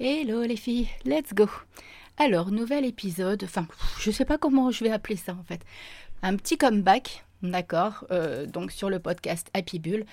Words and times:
Hello 0.00 0.42
les 0.42 0.56
filles, 0.56 0.88
let's 1.04 1.32
go. 1.34 1.48
Alors, 2.18 2.50
nouvel 2.50 2.84
épisode, 2.84 3.44
enfin, 3.44 3.68
je 4.00 4.10
sais 4.10 4.24
pas 4.24 4.38
comment 4.38 4.72
je 4.72 4.82
vais 4.82 4.90
appeler 4.90 5.14
ça 5.14 5.36
en 5.38 5.44
fait. 5.44 5.60
Un 6.20 6.34
petit 6.34 6.58
comeback, 6.58 7.24
d'accord, 7.44 8.04
euh, 8.10 8.44
donc 8.44 8.72
sur 8.72 8.90
le 8.90 8.98
podcast 8.98 9.48
Happy 9.54 9.78
Bull. 9.78 10.04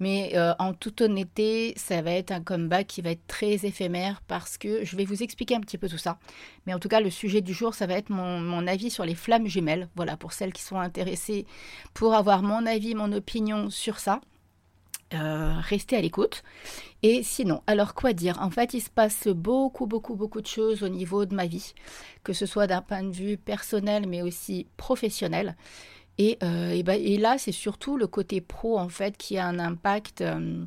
Mais 0.00 0.32
euh, 0.34 0.54
en 0.58 0.74
toute 0.74 1.02
honnêteté, 1.02 1.72
ça 1.76 2.02
va 2.02 2.10
être 2.14 2.32
un 2.32 2.42
comeback 2.42 2.88
qui 2.88 3.00
va 3.00 3.10
être 3.10 3.24
très 3.28 3.64
éphémère 3.64 4.22
parce 4.26 4.58
que 4.58 4.84
je 4.84 4.96
vais 4.96 5.04
vous 5.04 5.22
expliquer 5.22 5.54
un 5.54 5.60
petit 5.60 5.78
peu 5.78 5.88
tout 5.88 5.98
ça. 5.98 6.18
Mais 6.66 6.74
en 6.74 6.80
tout 6.80 6.88
cas, 6.88 6.98
le 6.98 7.10
sujet 7.10 7.40
du 7.40 7.52
jour, 7.52 7.74
ça 7.76 7.86
va 7.86 7.94
être 7.94 8.10
mon, 8.10 8.40
mon 8.40 8.66
avis 8.66 8.90
sur 8.90 9.04
les 9.04 9.14
flammes 9.14 9.46
jumelles. 9.46 9.88
Voilà, 9.94 10.16
pour 10.16 10.32
celles 10.32 10.52
qui 10.52 10.62
sont 10.62 10.80
intéressées 10.80 11.46
pour 11.94 12.14
avoir 12.14 12.42
mon 12.42 12.66
avis, 12.66 12.96
mon 12.96 13.12
opinion 13.12 13.70
sur 13.70 14.00
ça. 14.00 14.20
Euh, 15.14 15.54
restez 15.60 15.96
à 15.96 16.02
l'écoute. 16.02 16.42
Et 17.02 17.22
sinon, 17.22 17.62
alors 17.66 17.94
quoi 17.94 18.12
dire? 18.12 18.38
En 18.42 18.50
fait, 18.50 18.74
il 18.74 18.80
se 18.80 18.90
passe 18.90 19.28
beaucoup, 19.28 19.86
beaucoup, 19.86 20.16
beaucoup 20.16 20.42
de 20.42 20.46
choses 20.46 20.82
au 20.82 20.88
niveau 20.88 21.24
de 21.24 21.34
ma 21.34 21.46
vie, 21.46 21.72
que 22.24 22.34
ce 22.34 22.44
soit 22.44 22.66
d'un 22.66 22.82
point 22.82 23.02
de 23.02 23.14
vue 23.14 23.38
personnel, 23.38 24.06
mais 24.06 24.20
aussi 24.20 24.66
professionnel. 24.76 25.56
Et, 26.18 26.36
euh, 26.42 26.82
ben, 26.82 27.00
et, 27.00 27.16
là, 27.16 27.38
c'est 27.38 27.52
surtout 27.52 27.96
le 27.96 28.06
côté 28.06 28.42
pro, 28.42 28.78
en 28.78 28.90
fait, 28.90 29.16
qui 29.16 29.38
a 29.38 29.46
un 29.46 29.58
impact. 29.58 30.20
Euh, 30.20 30.64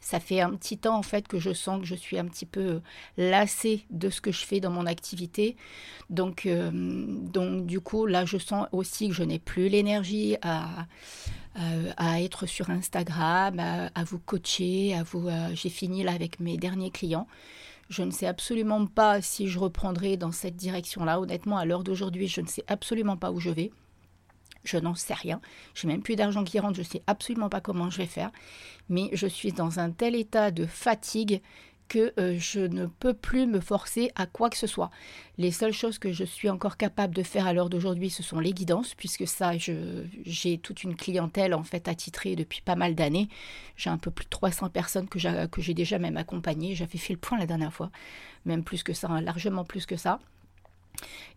ça 0.00 0.18
fait 0.18 0.40
un 0.40 0.50
petit 0.56 0.78
temps, 0.78 0.96
en 0.96 1.02
fait, 1.02 1.28
que 1.28 1.38
je 1.38 1.52
sens 1.52 1.80
que 1.80 1.86
je 1.86 1.94
suis 1.94 2.18
un 2.18 2.24
petit 2.24 2.46
peu 2.46 2.80
lassée 3.18 3.84
de 3.90 4.10
ce 4.10 4.20
que 4.20 4.32
je 4.32 4.44
fais 4.44 4.58
dans 4.58 4.70
mon 4.70 4.86
activité. 4.86 5.56
Donc, 6.08 6.48
donc 6.72 7.66
du 7.66 7.80
coup, 7.80 8.06
là, 8.06 8.24
je 8.24 8.38
sens 8.38 8.66
aussi 8.72 9.08
que 9.08 9.14
je 9.14 9.22
n'ai 9.22 9.38
plus 9.38 9.68
l'énergie 9.68 10.36
à 10.40 10.86
euh, 11.58 11.90
à 11.96 12.22
être 12.22 12.46
sur 12.46 12.70
Instagram, 12.70 13.58
à, 13.58 14.04
vous 14.04 14.18
coacher, 14.20 14.94
à 14.94 15.02
vous. 15.02 15.28
Euh, 15.28 15.48
j'ai 15.54 15.68
fini 15.68 16.02
là 16.02 16.12
avec 16.12 16.38
mes 16.38 16.56
derniers 16.56 16.90
clients. 16.90 17.26
Je 17.88 18.02
ne 18.02 18.12
sais 18.12 18.26
absolument 18.26 18.86
pas 18.86 19.20
si 19.20 19.48
je 19.48 19.58
reprendrai 19.58 20.16
dans 20.16 20.30
cette 20.30 20.54
direction-là. 20.54 21.20
Honnêtement, 21.20 21.58
à 21.58 21.64
l'heure 21.64 21.82
d'aujourd'hui, 21.82 22.28
je 22.28 22.40
ne 22.40 22.46
sais 22.46 22.62
absolument 22.68 23.16
pas 23.16 23.32
où 23.32 23.40
je 23.40 23.50
vais. 23.50 23.72
Je 24.62 24.76
n'en 24.76 24.94
sais 24.94 25.14
rien. 25.14 25.40
Je 25.74 25.86
n'ai 25.86 25.94
même 25.94 26.02
plus 26.02 26.14
d'argent 26.14 26.44
qui 26.44 26.60
rentre. 26.60 26.76
Je 26.76 26.82
ne 26.82 26.86
sais 26.86 27.02
absolument 27.08 27.48
pas 27.48 27.60
comment 27.60 27.90
je 27.90 27.98
vais 27.98 28.06
faire. 28.06 28.30
Mais 28.88 29.08
je 29.12 29.26
suis 29.26 29.52
dans 29.52 29.80
un 29.80 29.90
tel 29.90 30.14
état 30.14 30.52
de 30.52 30.66
fatigue 30.66 31.42
que 31.90 32.14
euh, 32.18 32.36
je 32.38 32.60
ne 32.60 32.86
peux 32.86 33.12
plus 33.14 33.46
me 33.46 33.58
forcer 33.60 34.12
à 34.14 34.24
quoi 34.24 34.48
que 34.48 34.56
ce 34.56 34.68
soit. 34.68 34.90
Les 35.38 35.50
seules 35.50 35.72
choses 35.72 35.98
que 35.98 36.12
je 36.12 36.22
suis 36.22 36.48
encore 36.48 36.76
capable 36.76 37.14
de 37.14 37.24
faire 37.24 37.48
à 37.48 37.52
l'heure 37.52 37.68
d'aujourd'hui, 37.68 38.10
ce 38.10 38.22
sont 38.22 38.38
les 38.38 38.52
guidances, 38.52 38.94
puisque 38.94 39.26
ça, 39.26 39.52
j'ai 39.58 40.58
toute 40.58 40.84
une 40.84 40.94
clientèle 40.94 41.52
en 41.52 41.64
fait 41.64 41.88
attitrée 41.88 42.36
depuis 42.36 42.62
pas 42.62 42.76
mal 42.76 42.94
d'années. 42.94 43.28
J'ai 43.76 43.90
un 43.90 43.98
peu 43.98 44.12
plus 44.12 44.24
de 44.24 44.30
300 44.30 44.70
personnes 44.70 45.08
que 45.08 45.18
j'ai 45.18 45.74
déjà 45.74 45.98
même 45.98 46.16
accompagnées. 46.16 46.76
J'avais 46.76 46.98
fait 46.98 47.12
le 47.12 47.18
point 47.18 47.38
la 47.38 47.46
dernière 47.46 47.74
fois, 47.74 47.90
même 48.44 48.62
plus 48.62 48.84
que 48.84 48.92
ça, 48.92 49.08
hein, 49.08 49.20
largement 49.20 49.64
plus 49.64 49.84
que 49.84 49.96
ça. 49.96 50.20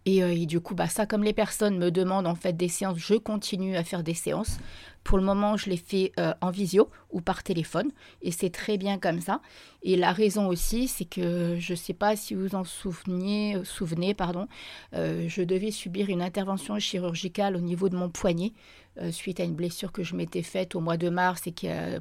Euh, 0.07 0.27
et, 0.29 0.45
du 0.45 0.59
coup, 0.59 0.75
bah, 0.75 0.87
ça, 0.87 1.05
comme 1.05 1.23
les 1.23 1.33
personnes 1.33 1.77
me 1.77 1.91
demandent 1.91 2.27
en 2.27 2.35
fait 2.35 2.53
des 2.53 2.67
séances, 2.67 2.97
je 2.97 3.15
continue 3.15 3.75
à 3.75 3.83
faire 3.83 4.03
des 4.03 4.13
séances. 4.13 4.59
Pour 5.03 5.17
le 5.17 5.23
moment, 5.23 5.57
je 5.57 5.69
les 5.69 5.77
fais 5.77 6.11
euh, 6.19 6.33
en 6.41 6.49
visio 6.49 6.89
ou 7.11 7.19
par 7.19 7.43
téléphone, 7.43 7.91
et 8.21 8.31
c'est 8.31 8.49
très 8.49 8.77
bien 8.77 8.97
comme 8.97 9.19
ça. 9.19 9.41
Et 9.81 9.97
la 9.97 10.13
raison 10.13 10.47
aussi, 10.47 10.87
c'est 10.87 11.05
que 11.05 11.57
je 11.59 11.73
ne 11.73 11.77
sais 11.77 11.93
pas 11.93 12.15
si 12.15 12.35
vous 12.35 12.55
en 12.55 12.63
souveniez, 12.63 13.55
euh, 13.55 13.63
souvenez, 13.63 14.13
pardon, 14.13 14.47
je 14.93 15.41
devais 15.41 15.71
subir 15.71 16.09
une 16.09 16.21
intervention 16.21 16.79
chirurgicale 16.79 17.55
au 17.55 17.59
niveau 17.59 17.89
de 17.89 17.95
mon 17.95 18.09
poignet 18.09 18.53
suite 19.09 19.39
à 19.39 19.43
une 19.43 19.55
blessure 19.55 19.91
que 19.91 20.03
je 20.03 20.15
m'étais 20.15 20.43
faite 20.43 20.75
au 20.75 20.79
mois 20.79 20.97
de 20.97 21.09
mars 21.09 21.47
et 21.47 21.53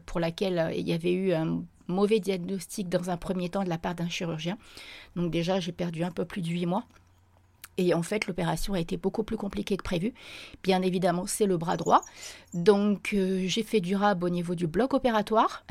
pour 0.04 0.20
laquelle 0.20 0.72
il 0.76 0.86
y 0.86 0.92
avait 0.92 1.12
eu 1.12 1.32
un 1.32 1.62
mauvais 1.88 2.20
diagnostic 2.20 2.88
dans 2.88 3.10
un 3.10 3.16
premier 3.16 3.48
temps 3.48 3.64
de 3.64 3.68
la 3.68 3.78
part 3.78 3.94
d'un 3.94 4.08
chirurgien. 4.08 4.58
Donc 5.16 5.30
déjà, 5.30 5.58
j'ai 5.58 5.72
perdu 5.72 6.04
un 6.04 6.10
peu 6.10 6.24
plus 6.24 6.42
de 6.42 6.48
8 6.48 6.66
mois. 6.66 6.84
Et 7.78 7.94
en 7.94 8.02
fait, 8.02 8.26
l'opération 8.26 8.74
a 8.74 8.80
été 8.80 8.98
beaucoup 8.98 9.22
plus 9.22 9.38
compliquée 9.38 9.78
que 9.78 9.82
prévu. 9.82 10.12
Bien 10.62 10.82
évidemment, 10.82 11.26
c'est 11.26 11.46
le 11.46 11.56
bras 11.56 11.78
droit. 11.78 12.02
Donc, 12.52 13.14
euh, 13.14 13.44
j'ai 13.46 13.62
fait 13.62 13.80
du 13.80 13.96
rab 13.96 14.22
au 14.22 14.28
niveau 14.28 14.54
du 14.54 14.66
bloc 14.66 14.92
opératoire. 14.92 15.64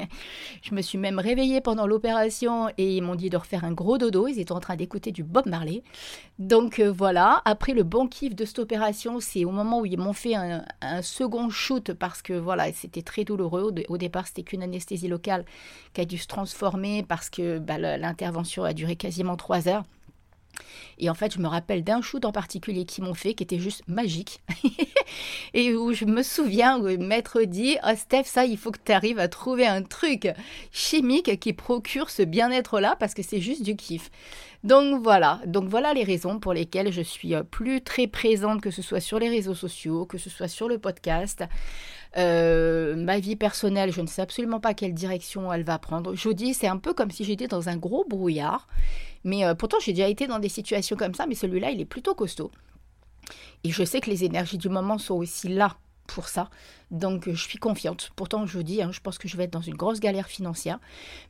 je 0.62 0.74
me 0.74 0.82
suis 0.82 0.98
même 0.98 1.18
réveillée 1.18 1.62
pendant 1.62 1.86
l'opération 1.86 2.68
et 2.76 2.96
ils 2.96 3.02
m'ont 3.02 3.14
dit 3.14 3.30
de 3.30 3.36
refaire 3.38 3.64
un 3.64 3.72
gros 3.72 3.96
dodo. 3.96 4.28
Ils 4.28 4.38
étaient 4.38 4.52
en 4.52 4.60
train 4.60 4.76
d'écouter 4.76 5.10
du 5.10 5.24
Bob 5.24 5.46
Marley. 5.46 5.82
Donc, 6.38 6.80
euh, 6.80 6.92
voilà. 6.92 7.40
Après, 7.46 7.72
le 7.72 7.82
bon 7.82 8.08
kiff 8.08 8.34
de 8.34 8.44
cette 8.44 8.58
opération, 8.58 9.18
c'est 9.18 9.46
au 9.46 9.50
moment 9.50 9.80
où 9.80 9.86
ils 9.86 9.98
m'ont 9.98 10.12
fait 10.12 10.34
un, 10.34 10.62
second 11.00 11.48
shoot 11.48 11.94
parce 11.94 12.20
que, 12.20 12.34
voilà, 12.34 12.70
c'était 12.72 13.02
très 13.02 13.24
douloureux. 13.24 13.72
Au, 13.88 13.96
départ, 13.96 14.26
c'était 14.26 14.42
qu'une 14.42 14.62
anesthésie 14.62 15.08
locale 15.08 15.46
qui 15.94 16.02
a 16.02 16.04
dû 16.04 16.18
se 16.18 16.26
transformer 16.26 17.02
parce 17.02 17.30
que 17.30 17.58
bah, 17.58 17.78
l'intervention 17.78 18.64
a 18.64 18.74
duré 18.74 18.96
quasiment 18.96 19.36
trois 19.36 19.66
heures. 19.66 19.84
Et 20.98 21.10
en 21.10 21.14
fait, 21.14 21.34
je 21.34 21.38
me 21.38 21.46
rappelle 21.46 21.84
d'un 21.84 22.02
shoot 22.02 22.24
en 22.24 22.32
particulier 22.32 22.84
qu'ils 22.84 23.04
m'ont 23.04 23.14
fait, 23.14 23.34
qui 23.34 23.42
était 23.42 23.58
juste 23.58 23.82
magique. 23.88 24.40
et 25.54 25.74
où 25.74 25.92
je 25.92 26.04
me 26.04 26.22
souviens 26.22 26.78
où 26.78 26.86
le 26.86 26.98
maître 26.98 27.42
dit 27.42 27.76
oh 27.84 27.92
Steph, 27.96 28.24
ça, 28.24 28.44
il 28.44 28.56
faut 28.56 28.70
que 28.70 28.78
tu 28.84 28.92
arrives 28.92 29.18
à 29.18 29.28
trouver 29.28 29.66
un 29.66 29.82
truc 29.82 30.28
chimique 30.72 31.38
qui 31.40 31.52
procure 31.52 32.10
ce 32.10 32.22
bien-être-là, 32.22 32.96
parce 32.98 33.14
que 33.14 33.22
c'est 33.22 33.40
juste 33.40 33.62
du 33.62 33.76
kiff. 33.76 34.10
Donc 34.64 35.04
voilà, 35.04 35.40
donc 35.46 35.68
voilà 35.68 35.94
les 35.94 36.02
raisons 36.02 36.40
pour 36.40 36.52
lesquelles 36.52 36.92
je 36.92 37.02
suis 37.02 37.34
euh, 37.34 37.44
plus 37.44 37.80
très 37.80 38.08
présente, 38.08 38.60
que 38.60 38.72
ce 38.72 38.82
soit 38.82 38.98
sur 38.98 39.20
les 39.20 39.28
réseaux 39.28 39.54
sociaux, 39.54 40.04
que 40.04 40.18
ce 40.18 40.30
soit 40.30 40.48
sur 40.48 40.68
le 40.68 40.78
podcast. 40.78 41.44
Euh, 42.16 42.96
ma 42.96 43.18
vie 43.18 43.36
personnelle, 43.36 43.92
je 43.92 44.00
ne 44.00 44.06
sais 44.06 44.22
absolument 44.22 44.60
pas 44.60 44.74
quelle 44.74 44.94
direction 44.94 45.52
elle 45.52 45.64
va 45.64 45.78
prendre. 45.78 46.14
Je 46.14 46.30
dis, 46.30 46.54
c'est 46.54 46.66
un 46.66 46.78
peu 46.78 46.94
comme 46.94 47.10
si 47.10 47.24
j'étais 47.24 47.48
dans 47.48 47.68
un 47.68 47.76
gros 47.76 48.04
brouillard. 48.08 48.66
Mais 49.24 49.44
euh, 49.44 49.54
pourtant, 49.54 49.78
j'ai 49.80 49.92
déjà 49.92 50.08
été 50.08 50.26
dans 50.26 50.38
des 50.38 50.48
situations 50.48 50.96
comme 50.96 51.14
ça, 51.14 51.26
mais 51.26 51.34
celui-là, 51.34 51.70
il 51.70 51.80
est 51.80 51.86
plutôt 51.86 52.14
costaud. 52.14 52.50
Et 53.64 53.70
je 53.70 53.84
sais 53.84 54.00
que 54.00 54.10
les 54.10 54.24
énergies 54.24 54.58
du 54.58 54.68
moment 54.68 54.98
sont 54.98 55.14
aussi 55.14 55.48
là 55.48 55.76
pour 56.06 56.28
ça. 56.28 56.48
Donc 56.90 57.28
je 57.30 57.42
suis 57.42 57.58
confiante. 57.58 58.10
Pourtant, 58.16 58.46
je 58.46 58.58
dis, 58.60 58.82
hein, 58.82 58.90
je 58.92 59.00
pense 59.00 59.18
que 59.18 59.28
je 59.28 59.36
vais 59.36 59.44
être 59.44 59.52
dans 59.52 59.60
une 59.60 59.76
grosse 59.76 60.00
galère 60.00 60.26
financière. 60.26 60.78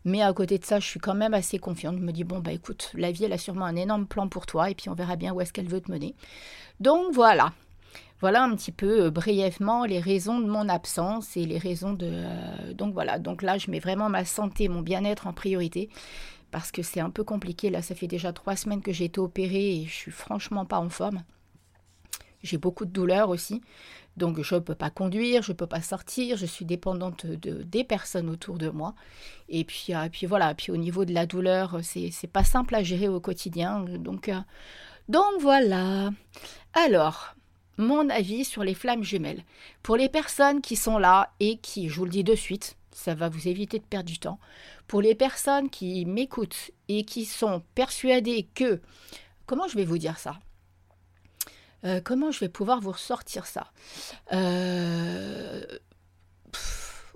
Mais 0.05 0.23
à 0.23 0.33
côté 0.33 0.59
de 0.59 0.65
ça, 0.65 0.79
je 0.79 0.87
suis 0.87 1.01
quand 1.01 1.15
même 1.15 1.35
assez 1.35 1.59
confiante. 1.59 1.97
Je 1.99 2.03
me 2.03 2.13
dis, 2.13 2.25
bon, 2.25 2.39
bah 2.39 2.53
écoute, 2.53 2.93
la 2.95 3.11
vie, 3.11 3.25
elle 3.25 3.33
a 3.33 3.39
sûrement 3.39 3.65
un 3.65 3.77
énorme 3.77 4.07
plan 4.07 4.29
pour 4.29 4.47
toi. 4.47 4.71
Et 4.71 4.75
puis 4.75 4.89
on 4.89 4.95
verra 4.95 5.17
bien 5.17 5.33
où 5.33 5.41
est-ce 5.41 5.53
qu'elle 5.53 5.69
veut 5.69 5.81
te 5.81 5.91
mener. 5.91 6.15
Donc 6.81 7.13
voilà. 7.13 7.53
Voilà 8.21 8.43
un 8.43 8.55
petit 8.57 8.73
peu 8.73 9.05
euh, 9.05 9.11
brièvement 9.11 9.85
les 9.85 10.01
raisons 10.01 10.41
de 10.41 10.47
mon 10.47 10.69
absence 10.69 11.37
et 11.37 11.47
les 11.47 11.59
raisons 11.59 11.93
de... 11.93 12.09
Euh, 12.11 12.73
donc 12.75 12.93
voilà, 12.93 13.19
donc 13.19 13.43
là 13.43 13.59
je 13.59 13.71
mets 13.71 13.79
vraiment 13.79 14.09
ma 14.09 14.25
santé, 14.25 14.69
mon 14.69 14.83
bien-être 14.83 15.27
en 15.29 15.33
priorité 15.33 15.89
parce 16.51 16.73
que 16.73 16.83
c'est 16.83 17.01
un 17.01 17.11
peu 17.11 17.25
compliqué. 17.25 17.71
Là, 17.71 17.83
ça 17.83 17.95
fait 17.95 18.07
déjà 18.07 18.33
trois 18.33 18.57
semaines 18.57 18.83
que 18.83 18.93
j'ai 18.93 19.05
été 19.05 19.21
opérée 19.21 19.77
et 19.77 19.85
je 19.87 19.95
suis 19.95 20.11
franchement 20.11 20.65
pas 20.65 20.81
en 20.81 20.89
forme. 20.89 21.23
J'ai 22.43 22.59
beaucoup 22.59 22.85
de 22.85 22.91
douleurs 22.91 23.29
aussi. 23.29 23.61
Donc 24.17 24.41
je 24.43 24.55
ne 24.57 24.61
peux 24.61 24.75
pas 24.75 24.91
conduire, 24.91 25.43
je 25.43 25.53
ne 25.53 25.57
peux 25.57 25.67
pas 25.67 25.81
sortir, 25.83 26.37
je 26.37 26.47
suis 26.47 26.65
dépendante 26.65 27.25
de, 27.25 27.63
des 27.63 27.85
personnes 27.85 28.29
autour 28.29 28.59
de 28.59 28.69
moi. 28.69 28.95
Et 29.49 29.65
puis, 29.65 29.95
euh, 29.95 30.09
puis 30.11 30.27
voilà, 30.27 30.55
puis 30.55 30.73
au 30.73 30.77
niveau 30.77 31.05
de 31.05 31.15
la 31.15 31.27
douleur, 31.27 31.79
c'est, 31.83 32.11
c'est 32.11 32.27
pas 32.27 32.43
simple 32.43 32.75
à 32.75 32.83
gérer 32.83 33.09
au 33.09 33.21
quotidien. 33.21 33.81
Donc, 33.83 34.31
donc 35.09 35.41
voilà. 35.41 36.11
Alors, 36.75 37.37
mon 37.79 38.11
avis 38.11 38.45
sur 38.45 38.63
les 38.65 38.75
flammes 38.75 39.05
jumelles. 39.05 39.45
Pour 39.83 39.97
les 39.97 40.09
personnes 40.09 40.61
qui 40.61 40.77
sont 40.77 40.99
là 40.99 41.33
et 41.41 41.57
qui, 41.59 41.89
je 41.89 41.97
vous 41.97 42.05
le 42.05 42.11
dis 42.11 42.25
de 42.25 42.35
suite, 42.35 42.77
ça 42.93 43.15
va 43.15 43.29
vous 43.29 43.49
éviter 43.49 43.79
de 43.79 43.85
perdre 43.85 44.09
du 44.11 44.19
temps. 44.19 44.39
Pour 44.87 45.01
les 45.01 45.15
personnes 45.15 45.71
qui 45.71 46.05
m'écoutent 46.05 46.73
et 46.89 47.05
qui 47.05 47.25
sont 47.25 47.63
persuadées 47.75 48.49
que... 48.55 48.81
Comment 49.47 49.69
je 49.69 49.77
vais 49.77 49.85
vous 49.85 49.99
dire 49.99 50.19
ça? 50.19 50.39
Euh, 51.85 52.01
Comment 52.05 52.31
je 52.33 52.41
vais 52.41 52.49
pouvoir 52.49 52.81
vous 52.81 52.93
ressortir 52.93 53.47
ça? 53.47 53.73
Euh, 54.33 55.63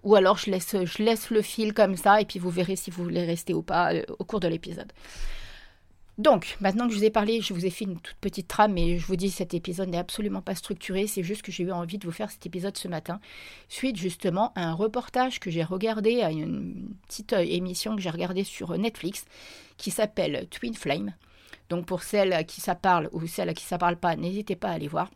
Ou 0.02 0.14
alors 0.14 0.38
je 0.38 0.50
laisse, 0.50 1.30
le 1.30 1.42
fil 1.42 1.74
comme 1.74 1.96
ça 1.96 2.20
et 2.20 2.24
puis 2.24 2.38
vous 2.38 2.50
verrez 2.50 2.76
si 2.76 2.90
vous 2.90 3.02
voulez 3.04 3.24
rester 3.24 3.54
ou 3.54 3.62
pas 3.62 3.92
euh, 3.92 4.02
au 4.18 4.24
cours 4.24 4.40
de 4.40 4.48
l'épisode. 4.48 4.92
Donc, 6.18 6.58
maintenant 6.60 6.86
que 6.86 6.92
je 6.92 6.98
vous 6.98 7.04
ai 7.04 7.10
parlé, 7.10 7.40
je 7.40 7.54
vous 7.54 7.64
ai 7.64 7.70
fait 7.70 7.86
une 7.86 7.98
toute 7.98 8.16
petite 8.20 8.46
trame, 8.46 8.74
mais 8.74 8.98
je 8.98 9.06
vous 9.06 9.16
dis, 9.16 9.30
cet 9.30 9.54
épisode 9.54 9.88
n'est 9.88 9.98
absolument 9.98 10.42
pas 10.42 10.54
structuré. 10.54 11.06
C'est 11.06 11.22
juste 11.22 11.40
que 11.40 11.50
j'ai 11.50 11.64
eu 11.64 11.72
envie 11.72 11.96
de 11.96 12.04
vous 12.04 12.12
faire 12.12 12.30
cet 12.30 12.44
épisode 12.44 12.76
ce 12.76 12.86
matin, 12.86 13.18
suite 13.68 13.96
justement 13.96 14.52
à 14.54 14.64
un 14.64 14.74
reportage 14.74 15.40
que 15.40 15.50
j'ai 15.50 15.64
regardé, 15.64 16.20
à 16.20 16.30
une 16.30 16.94
petite 17.08 17.32
euh, 17.32 17.38
émission 17.40 17.96
que 17.96 18.02
j'ai 18.02 18.10
regardée 18.10 18.44
sur 18.44 18.76
Netflix, 18.76 19.24
qui 19.78 19.90
s'appelle 19.90 20.48
Twin 20.50 20.74
Flame. 20.74 21.14
Donc, 21.70 21.86
pour 21.86 22.02
celles 22.02 22.34
à 22.34 22.44
qui 22.44 22.60
ça 22.60 22.74
parle 22.74 23.08
ou 23.12 23.26
celles 23.26 23.48
à 23.48 23.54
qui 23.54 23.64
ça 23.64 23.78
parle 23.78 23.96
pas, 23.96 24.14
n'hésitez 24.14 24.54
pas 24.54 24.68
à 24.68 24.72
aller 24.72 24.88
voir. 24.88 25.10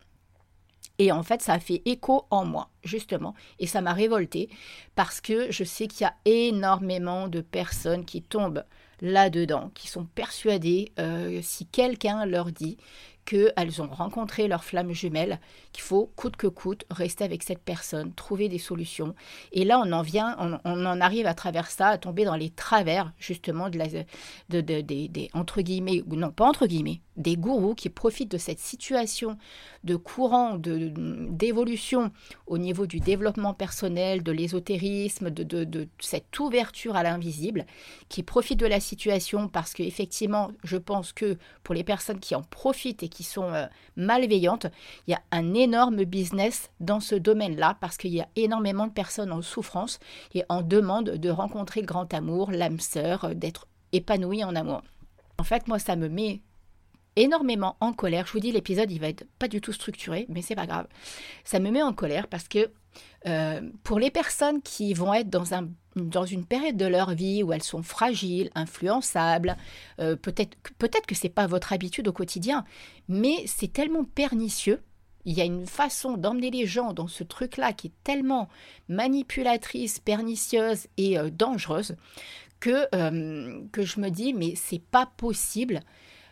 Et 0.99 1.11
en 1.11 1.21
fait, 1.21 1.43
ça 1.43 1.53
a 1.53 1.59
fait 1.59 1.83
écho 1.85 2.25
en 2.31 2.45
moi, 2.45 2.69
justement. 2.83 3.35
Et 3.59 3.67
ça 3.67 3.81
m'a 3.81 3.93
révolté 3.93 4.49
parce 4.95 5.21
que 5.21 5.51
je 5.51 5.63
sais 5.63 5.87
qu'il 5.87 6.01
y 6.01 6.05
a 6.05 6.15
énormément 6.25 7.27
de 7.27 7.41
personnes 7.41 8.03
qui 8.03 8.23
tombent 8.23 8.63
là-dedans, 9.01 9.71
qui 9.73 9.87
sont 9.87 10.05
persuadés, 10.05 10.91
euh, 10.99 11.39
si 11.43 11.65
quelqu'un 11.65 12.25
leur 12.25 12.51
dit 12.51 12.77
qu'elles 13.27 13.81
ont 13.81 13.87
rencontré 13.87 14.47
leur 14.47 14.63
flamme 14.63 14.93
jumelle, 14.93 15.39
qu'il 15.73 15.83
faut 15.83 16.11
coûte 16.15 16.37
que 16.37 16.47
coûte 16.47 16.85
rester 16.89 17.25
avec 17.25 17.43
cette 17.43 17.61
personne, 17.61 18.13
trouver 18.13 18.47
des 18.47 18.57
solutions. 18.57 19.15
Et 19.51 19.65
là, 19.65 19.79
on 19.83 19.91
en 19.91 20.01
vient, 20.01 20.37
on, 20.63 20.85
en 20.85 21.01
arrive 21.01 21.27
à 21.27 21.33
travers 21.33 21.69
ça 21.69 21.89
à 21.89 21.97
tomber 21.97 22.23
dans 22.23 22.37
les 22.37 22.49
travers 22.49 23.11
justement 23.19 23.69
de 23.69 23.77
la, 23.77 23.87
de, 24.49 25.37
entre 25.37 25.61
guillemets 25.61 26.01
ou 26.07 26.15
non 26.15 26.31
pas 26.31 26.45
entre 26.45 26.67
guillemets, 26.67 27.01
des 27.17 27.35
gourous 27.35 27.75
qui 27.75 27.89
profitent 27.89 28.31
de 28.31 28.37
cette 28.37 28.59
situation 28.59 29.37
de 29.83 29.95
courant 29.95 30.57
d'évolution 30.57 32.11
au 32.45 32.57
niveau 32.57 32.87
du 32.87 32.99
développement 32.99 33.53
personnel, 33.53 34.23
de 34.23 34.31
l'ésotérisme, 34.31 35.29
de, 35.29 35.43
de, 35.43 35.87
cette 35.99 36.37
ouverture 36.39 36.95
à 36.95 37.03
l'invisible, 37.03 37.65
qui 38.09 38.23
profitent 38.23 38.59
de 38.59 38.65
la 38.65 38.79
situation 38.79 39.47
parce 39.47 39.73
que 39.73 39.83
effectivement, 39.83 40.51
je 40.63 40.77
pense 40.77 41.13
que 41.13 41.37
pour 41.63 41.73
les 41.73 41.83
personnes 41.83 42.19
qui 42.19 42.35
en 42.35 42.43
profitent 42.43 43.03
et 43.03 43.09
qui 43.09 43.23
sont 43.23 43.53
euh, 43.53 43.65
malveillantes, 43.95 44.67
il 45.07 45.11
y 45.11 45.13
a 45.13 45.21
un 45.31 45.53
énorme 45.53 46.03
business 46.03 46.69
dans 46.79 46.99
ce 46.99 47.15
domaine-là 47.15 47.77
parce 47.79 47.97
qu'il 47.97 48.13
y 48.13 48.21
a 48.21 48.27
énormément 48.35 48.87
de 48.87 48.93
personnes 48.93 49.31
en 49.31 49.41
souffrance 49.41 49.99
et 50.33 50.43
en 50.49 50.61
demande 50.61 51.11
de 51.11 51.29
rencontrer 51.29 51.81
le 51.81 51.87
grand 51.87 52.13
amour, 52.13 52.51
l'âme 52.51 52.79
sœur, 52.79 53.25
euh, 53.25 53.33
d'être 53.33 53.67
épanouie 53.93 54.43
en 54.43 54.55
amour. 54.55 54.81
En 55.39 55.43
fait, 55.43 55.67
moi, 55.67 55.79
ça 55.79 55.95
me 55.95 56.09
met 56.09 56.41
énormément 57.17 57.75
en 57.81 57.91
colère. 57.91 58.25
Je 58.27 58.31
vous 58.31 58.39
dis, 58.39 58.51
l'épisode, 58.51 58.91
il 58.91 58.99
va 58.99 59.09
être 59.09 59.25
pas 59.39 59.47
du 59.47 59.59
tout 59.59 59.73
structuré, 59.73 60.25
mais 60.29 60.41
c'est 60.41 60.55
pas 60.55 60.67
grave. 60.67 60.87
Ça 61.43 61.59
me 61.59 61.71
met 61.71 61.81
en 61.81 61.93
colère 61.93 62.27
parce 62.27 62.47
que 62.47 62.71
euh, 63.25 63.61
pour 63.83 63.99
les 63.99 64.11
personnes 64.11 64.61
qui 64.61 64.93
vont 64.93 65.13
être 65.13 65.29
dans, 65.29 65.53
un, 65.53 65.67
dans 65.95 66.25
une 66.25 66.45
période 66.45 66.77
de 66.77 66.85
leur 66.85 67.13
vie 67.13 67.43
où 67.43 67.51
elles 67.51 67.63
sont 67.63 67.83
fragiles, 67.83 68.49
influençables, 68.55 69.57
euh, 69.99 70.15
peut-être 70.15 70.57
peut-être 70.77 71.05
que 71.05 71.15
c'est 71.15 71.29
pas 71.29 71.47
votre 71.47 71.73
habitude 71.73 72.07
au 72.07 72.13
quotidien, 72.13 72.63
mais 73.07 73.43
c'est 73.45 73.73
tellement 73.73 74.03
pernicieux. 74.03 74.81
Il 75.25 75.33
y 75.33 75.41
a 75.41 75.45
une 75.45 75.65
façon 75.65 76.15
d'emmener 76.15 76.51
les 76.51 76.65
gens 76.65 76.93
dans 76.93 77.07
ce 77.07 77.23
truc-là 77.23 77.73
qui 77.73 77.87
est 77.87 78.03
tellement 78.03 78.47
manipulatrice, 78.87 79.99
pernicieuse 79.99 80.87
et 80.95 81.19
euh, 81.19 81.29
dangereuse 81.29 81.95
que, 82.59 82.87
que 83.67 83.83
je 83.83 83.99
me 83.99 84.09
dis, 84.09 84.33
mais 84.33 84.55
c'est 84.55 84.81
pas 84.81 85.05
possible 85.05 85.81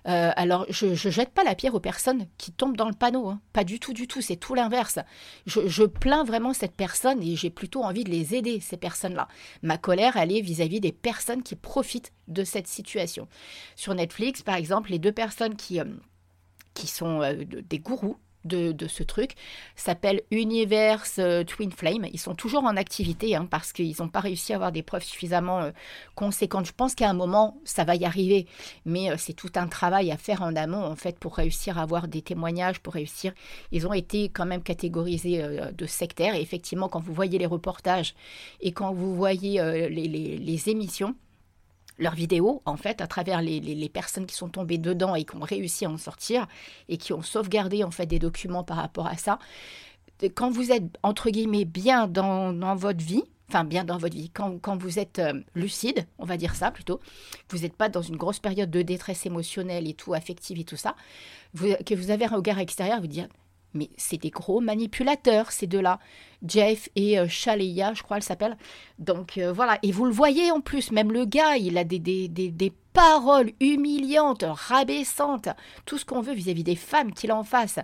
euh, 0.07 0.31
alors, 0.35 0.65
je 0.69 0.87
ne 0.87 1.11
jette 1.11 1.31
pas 1.31 1.43
la 1.43 1.55
pierre 1.55 1.73
aux 1.73 1.79
personnes 1.79 2.27
qui 2.37 2.51
tombent 2.51 2.77
dans 2.77 2.87
le 2.87 2.93
panneau. 2.93 3.27
Hein. 3.27 3.41
Pas 3.53 3.63
du 3.63 3.79
tout, 3.79 3.93
du 3.93 4.07
tout. 4.07 4.21
C'est 4.21 4.35
tout 4.35 4.53
l'inverse. 4.53 4.99
Je, 5.45 5.83
plains 5.83 6.23
vraiment 6.23 6.53
cette 6.53 6.75
personne 6.75 7.21
et 7.23 7.35
j'ai 7.35 7.49
plutôt 7.49 7.83
envie 7.83 8.03
de 8.03 8.11
les 8.11 8.35
aider, 8.35 8.59
ces 8.59 8.77
personnes-là. 8.77 9.27
Ma 9.63 9.77
colère, 9.77 10.17
elle 10.17 10.31
est 10.31 10.41
vis-à-vis 10.41 10.79
des 10.79 10.91
personnes 10.91 11.43
qui 11.43 11.55
profitent 11.55 12.11
de 12.27 12.43
cette 12.43 12.67
situation. 12.67 13.27
Sur 13.75 13.95
Netflix, 13.95 14.41
par 14.41 14.55
exemple, 14.55 14.91
les 14.91 14.99
deux 14.99 15.11
personnes 15.11 15.55
qui, 15.55 15.79
euh, 15.79 15.85
qui 16.73 16.87
sont 16.87 17.21
euh, 17.21 17.43
des 17.43 17.79
gourous, 17.79 18.17
de, 18.45 18.87
ce 18.87 19.03
truc 19.03 19.31
s'appelle 19.75 20.21
Universe 20.31 21.17
euh, 21.19 21.43
Twin 21.43 21.71
Flame. 21.71 22.07
Ils 22.13 22.19
sont 22.19 22.35
toujours 22.35 22.63
en 22.63 22.77
activité 22.77 23.35
hein, 23.35 23.47
parce 23.49 23.73
qu'ils 23.73 23.95
n'ont 23.99 24.09
pas 24.09 24.19
réussi 24.19 24.53
à 24.53 24.55
avoir 24.55 24.71
des 24.71 24.83
preuves 24.83 25.03
suffisamment 25.03 25.61
euh, 25.61 25.71
conséquentes. 26.13 26.67
Je 26.67 26.71
pense 26.71 26.95
qu'à 26.95 27.09
un 27.09 27.13
moment, 27.13 27.57
ça 27.65 27.83
va 27.83 27.95
y 27.95 28.05
arriver, 28.05 28.47
mais 28.85 29.11
euh, 29.11 29.15
c'est 29.17 29.33
tout 29.33 29.51
un 29.55 29.67
travail 29.67 30.11
à 30.11 30.17
faire 30.17 30.41
en 30.41 30.55
amont 30.55 30.83
en 30.83 30.95
fait 30.95 31.17
pour 31.19 31.35
réussir 31.35 31.79
à 31.79 31.81
avoir 31.81 32.07
des 32.07 32.21
témoignages, 32.21 32.79
pour 32.79 32.93
réussir. 32.93 33.33
Ils 33.71 33.87
ont 33.87 33.93
été 33.93 34.29
quand 34.29 34.45
même 34.45 34.61
catégorisés 34.61 35.43
de 35.73 35.85
sectaires 35.85 36.35
et 36.35 36.41
effectivement, 36.41 36.89
quand 36.89 36.99
vous 36.99 37.13
voyez 37.13 37.39
les 37.39 37.45
reportages 37.45 38.15
et 38.61 38.71
quand 38.71 38.93
vous 38.93 39.15
voyez 39.15 39.59
les 39.89 40.69
émissions, 40.69 41.15
leurs 41.97 42.15
vidéos, 42.15 42.61
en 42.65 42.77
fait, 42.77 43.01
à 43.01 43.07
travers 43.07 43.41
les, 43.41 43.89
personnes 43.89 44.25
qui 44.25 44.35
sont 44.35 44.49
tombées 44.49 44.77
dedans 44.77 45.15
et 45.15 45.23
qui 45.23 45.35
ont 45.35 45.41
réussi 45.41 45.85
à 45.85 45.89
en 45.89 45.97
sortir 45.97 46.47
et 46.89 46.97
qui 46.97 47.13
ont 47.13 47.21
sauvegardé, 47.21 47.83
en 47.83 47.91
fait, 47.91 48.05
des 48.05 48.19
documents 48.19 48.63
par 48.63 48.77
rapport 48.77 49.07
à 49.07 49.15
ça. 49.15 49.39
Quand 50.33 50.49
vous 50.49 50.71
êtes, 50.71 50.83
entre 51.03 51.29
guillemets, 51.29 51.65
bien 51.65 52.07
dans, 52.07 52.75
votre 52.75 53.03
vie, 53.03 53.23
enfin 53.49 53.63
bien 53.63 53.83
dans 53.83 53.97
votre 53.97 54.15
vie, 54.15 54.29
quand, 54.29 54.77
vous 54.77 54.99
êtes 54.99 55.19
euh, 55.19 55.41
lucide, 55.55 56.05
on 56.19 56.25
va 56.25 56.37
dire 56.37 56.55
ça 56.55 56.71
plutôt, 56.71 56.99
vous 57.49 57.59
n'êtes 57.59 57.75
pas 57.75 57.89
dans 57.89 58.01
une 58.01 58.15
grosse 58.15 58.39
période 58.39 58.71
de 58.71 58.81
détresse 58.81 59.25
émotionnelle 59.25 59.87
et 59.87 59.93
tout, 59.93 60.13
affective 60.13 60.59
et 60.59 60.63
tout 60.63 60.77
ça, 60.77 60.95
que 61.53 61.95
vous 61.95 62.11
avez 62.11 62.25
un 62.25 62.35
regard 62.35 62.59
extérieur, 62.59 63.01
vous 63.01 63.07
dites 63.07 63.29
mais 63.75 63.89
c'est 63.97 64.17
des 64.17 64.31
gros 64.31 64.61
manipulateurs, 64.61 65.51
ces 65.51 65.67
deux-là. 65.67 65.99
Jeff 66.45 66.89
et 66.95 67.19
euh, 67.19 67.27
je 67.27 68.03
crois, 68.03 68.17
elle 68.17 68.23
s'appelle. 68.23 68.57
Donc 68.99 69.37
euh, 69.37 69.51
voilà, 69.53 69.77
et 69.83 69.91
vous 69.91 70.05
le 70.05 70.11
voyez 70.11 70.51
en 70.51 70.61
plus, 70.61 70.91
même 70.91 71.11
le 71.11 71.25
gars, 71.25 71.57
il 71.57 71.77
a 71.77 71.83
des, 71.83 71.99
des, 71.99 72.27
des, 72.27 72.73
paroles 72.93 73.51
humiliantes, 73.59 74.45
rabaissantes, 74.47 75.49
tout 75.85 75.97
ce 75.97 76.05
qu'on 76.05 76.21
veut 76.21 76.33
vis-à-vis 76.33 76.63
des 76.63 76.77
femmes 76.77 77.13
qu'il 77.13 77.33
en 77.33 77.43
face, 77.43 77.77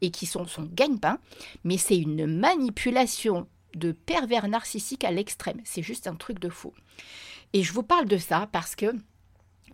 et 0.00 0.10
qui 0.10 0.26
sont 0.26 0.44
son 0.44 0.64
gagne-pain, 0.64 1.20
mais 1.62 1.78
c'est 1.78 1.96
une 1.96 2.26
manipulation 2.26 3.46
de 3.76 3.92
pervers 3.92 4.48
narcissique 4.48 5.04
à 5.04 5.12
l'extrême. 5.12 5.60
C'est 5.62 5.84
juste 5.84 6.08
un 6.08 6.16
truc 6.16 6.40
de 6.40 6.48
fou. 6.48 6.72
Et 7.52 7.62
je 7.62 7.72
vous 7.72 7.84
parle 7.84 8.06
de 8.06 8.18
ça 8.18 8.48
parce 8.50 8.74
que 8.74 8.86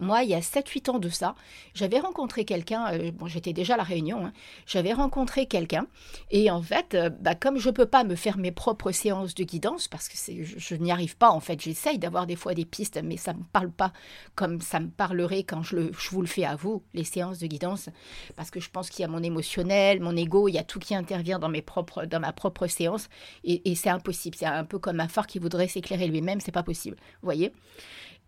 moi, 0.00 0.22
il 0.22 0.30
y 0.30 0.34
a 0.34 0.40
7-8 0.40 0.90
ans 0.90 0.98
de 0.98 1.08
ça, 1.08 1.34
j'avais 1.74 2.00
rencontré 2.00 2.44
quelqu'un, 2.44 2.92
euh, 2.92 3.10
bon 3.12 3.26
j'étais 3.26 3.52
déjà 3.52 3.74
à 3.74 3.76
la 3.76 3.82
Réunion, 3.82 4.26
hein, 4.26 4.32
j'avais 4.66 4.92
rencontré 4.92 5.46
quelqu'un, 5.46 5.86
et 6.30 6.50
en 6.50 6.62
fait, 6.62 6.94
euh, 6.94 7.10
bah, 7.10 7.34
comme 7.34 7.58
je 7.58 7.68
ne 7.68 7.74
peux 7.74 7.86
pas 7.86 8.04
me 8.04 8.14
faire 8.14 8.38
mes 8.38 8.52
propres 8.52 8.90
séances 8.92 9.34
de 9.34 9.44
guidance, 9.44 9.88
parce 9.88 10.08
que 10.08 10.16
je, 10.16 10.58
je 10.58 10.74
n'y 10.74 10.90
arrive 10.90 11.16
pas 11.16 11.30
en 11.30 11.40
fait, 11.40 11.60
j'essaye 11.60 11.98
d'avoir 11.98 12.26
des 12.26 12.36
fois 12.36 12.54
des 12.54 12.64
pistes, 12.64 13.00
mais 13.02 13.16
ça 13.16 13.32
ne 13.32 13.38
me 13.38 13.44
parle 13.44 13.70
pas 13.70 13.92
comme 14.34 14.60
ça 14.60 14.80
me 14.80 14.88
parlerait 14.88 15.44
quand 15.44 15.62
je, 15.62 15.92
je 15.92 16.10
vous 16.10 16.22
le 16.22 16.26
fais 16.26 16.44
à 16.44 16.56
vous, 16.56 16.82
les 16.94 17.04
séances 17.04 17.38
de 17.38 17.46
guidance, 17.46 17.88
parce 18.34 18.50
que 18.50 18.60
je 18.60 18.70
pense 18.70 18.90
qu'il 18.90 19.02
y 19.02 19.04
a 19.04 19.08
mon 19.08 19.22
émotionnel, 19.22 20.00
mon 20.00 20.16
ego, 20.16 20.48
il 20.48 20.54
y 20.54 20.58
a 20.58 20.64
tout 20.64 20.78
qui 20.78 20.94
intervient 20.94 21.38
dans, 21.38 21.48
mes 21.48 21.62
propres, 21.62 22.06
dans 22.06 22.20
ma 22.20 22.32
propre 22.32 22.66
séance, 22.66 23.08
et, 23.44 23.70
et 23.70 23.74
c'est 23.74 23.90
impossible, 23.90 24.36
c'est 24.38 24.46
un 24.46 24.64
peu 24.64 24.78
comme 24.78 25.00
un 25.00 25.08
phare 25.08 25.26
qui 25.26 25.38
voudrait 25.38 25.68
s'éclairer 25.68 26.06
lui-même, 26.06 26.40
c'est 26.40 26.52
pas 26.52 26.62
possible, 26.62 26.96
vous 26.96 27.26
voyez 27.26 27.52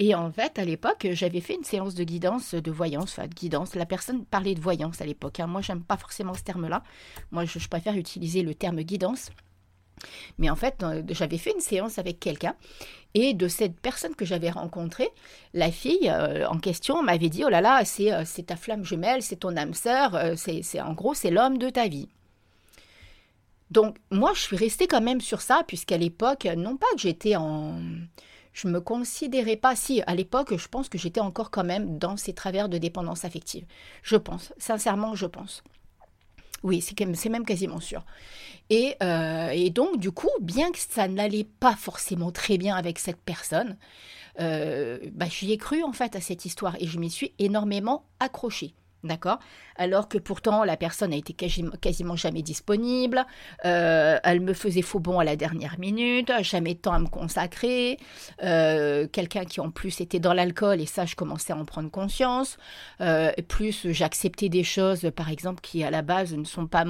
et 0.01 0.15
en 0.15 0.31
fait, 0.33 0.59
à 0.59 0.65
l'époque, 0.65 1.07
j'avais 1.13 1.41
fait 1.41 1.55
une 1.55 1.63
séance 1.63 1.95
de 1.95 2.03
guidance, 2.03 2.55
de 2.55 2.71
voyance, 2.71 3.13
enfin 3.17 3.29
de 3.29 3.35
guidance. 3.35 3.77
La 3.77 3.87
personne 3.87 4.25
parlait 4.25 4.55
de 4.55 4.61
voyance 4.61 5.01
à 5.01 5.07
l'époque. 5.07 5.39
Hein. 5.39 5.47
Moi, 5.47 5.61
j'aime 5.61 5.83
pas 5.83 5.97
forcément 5.97 6.35
ce 6.35 6.43
terme-là. 6.43 6.83
Moi, 7.31 7.45
je, 7.45 7.69
préfère 7.69 7.97
utiliser 7.97 8.43
le 8.43 8.55
terme 8.55 8.83
guidance. 8.83 9.31
Mais 10.39 10.51
en 10.51 10.57
fait, 10.57 10.83
euh, 10.83 11.03
j'avais 11.11 11.39
fait 11.39 11.53
une 11.53 11.61
séance 11.61 11.99
avec 11.99 12.19
quelqu'un 12.19 12.57
et 13.15 13.33
de 13.33 13.47
cette 13.47 13.79
personne 13.81 14.17
que 14.17 14.25
j'avais 14.25 14.51
rencontrée, 14.51 15.09
la 15.55 15.71
fille 15.71 16.11
euh, 16.11 16.49
en 16.49 16.59
question 16.59 17.01
m'avait 17.05 17.29
dit 17.29 17.45
Oh 17.45 17.49
là 17.49 17.61
là, 17.61 17.85
c'est 17.85 18.13
euh, 18.13 18.25
ta 18.45 18.57
flamme 18.57 18.85
jumelle, 18.85 19.23
c'est 19.23 19.37
ton 19.37 19.57
âme 19.57 19.75
sœur, 19.75 20.21
c'est 20.37 20.81
en 20.81 20.93
gros, 20.95 21.15
c'est 21.15 21.31
l'homme 21.31 21.59
de 21.59 21.71
ta 21.71 21.87
vie. 21.87 22.09
Donc, 23.71 23.97
moi, 24.11 24.33
je 24.35 24.41
suis 24.41 24.57
restée 24.57 24.89
quand 24.89 25.01
même 25.01 25.21
sur 25.21 25.41
ça, 25.41 25.63
puisqu'à 25.67 25.97
l'époque, 25.97 26.47
non 26.57 26.77
pas 26.77 26.87
que 26.95 27.01
j'étais 27.01 27.37
en 27.37 27.81
je 28.55 28.69
me 28.69 28.81
considérais 28.81 29.57
pas, 29.57 29.77
si 29.77 30.01
à 30.07 30.15
l'époque, 30.15 30.57
je 30.57 30.69
pense 30.69 30.89
que 30.89 30.97
j'étais 30.97 31.21
encore 31.21 31.51
quand 31.51 31.65
même 31.65 31.99
dans 31.99 32.17
ces 32.17 32.33
travers 32.33 32.69
de 32.69 32.79
dépendance 32.79 33.25
affective. 33.25 33.67
Je 34.03 34.17
pense, 34.17 34.55
sincèrement, 34.57 35.15
je 35.15 35.27
pense. 35.27 35.63
Oui, 36.63 36.81
c'est 36.81 37.29
même 37.29 37.45
quasiment 37.45 37.81
sûr. 37.81 38.07
Et, 38.71 38.95
euh, 39.03 39.51
et, 39.51 39.69
donc, 39.69 39.99
du 39.99 40.13
coup, 40.13 40.31
bien 40.41 40.73
que 40.73 40.79
ça 40.79 41.09
n'allait 41.09 41.45
pas 41.45 41.77
forcément 41.77 42.31
très 42.31 42.57
bien 42.57 42.75
avec 42.75 42.99
cette 42.99 43.21
personne, 43.21 43.77
euh, 44.41 44.99
bah, 45.13 45.27
j'y 45.29 45.53
ai 45.53 45.59
cru 45.59 45.83
en 45.83 45.93
fait 45.93 46.17
à 46.17 46.21
cette 46.21 46.47
histoire 46.47 46.77
et 46.81 46.87
je 46.87 46.99
m'y 46.99 47.11
suis 47.11 47.35
énormément 47.39 48.07
accrochée. 48.19 48.75
D'accord 49.05 49.39
Alors 49.77 50.09
que 50.09 50.17
pourtant, 50.17 50.65
la 50.65 50.79
personne 50.79 51.13
a 51.13 51.17
été 51.17 51.35
quasiment, 51.35 52.17
jamais 52.17 52.41
disponible, 52.41 53.27
euh, 53.67 54.19
elle 54.25 54.41
me 54.41 54.55
faisait 54.55 54.81
faux 54.81 54.99
bon 54.99 55.19
à 55.19 55.25
la 55.25 55.37
dernière 55.37 55.79
minute, 55.79 56.33
jamais 56.41 56.73
de 56.73 56.79
temps 56.79 56.95
à 56.95 56.99
me 56.99 57.09
consacrer, 57.09 57.99
euh, 58.43 59.07
quelqu'un 59.07 59.45
qui 59.45 59.61
en 59.61 59.71
plus 59.71 60.01
était 60.01 60.21
dans 60.21 60.33
l'alcool, 60.33 60.81
et 60.81 60.87
ça, 60.87 61.05
je 61.05 61.17
commençais 61.17 61.53
à 61.53 61.57
en 61.57 61.67
prendre 61.67 61.91
conscience. 61.91 62.57
Euh, 63.03 63.31
plus, 63.47 63.93
j'acceptais 63.93 64.49
des 64.49 64.65
choses, 64.65 65.11
par 65.15 65.29
exemple, 65.29 65.61
qui 65.61 65.85
à 65.85 65.91
la 65.91 66.01
base 66.01 66.33
ne 66.35 66.45
sont 66.45 66.67
pas. 66.67 66.87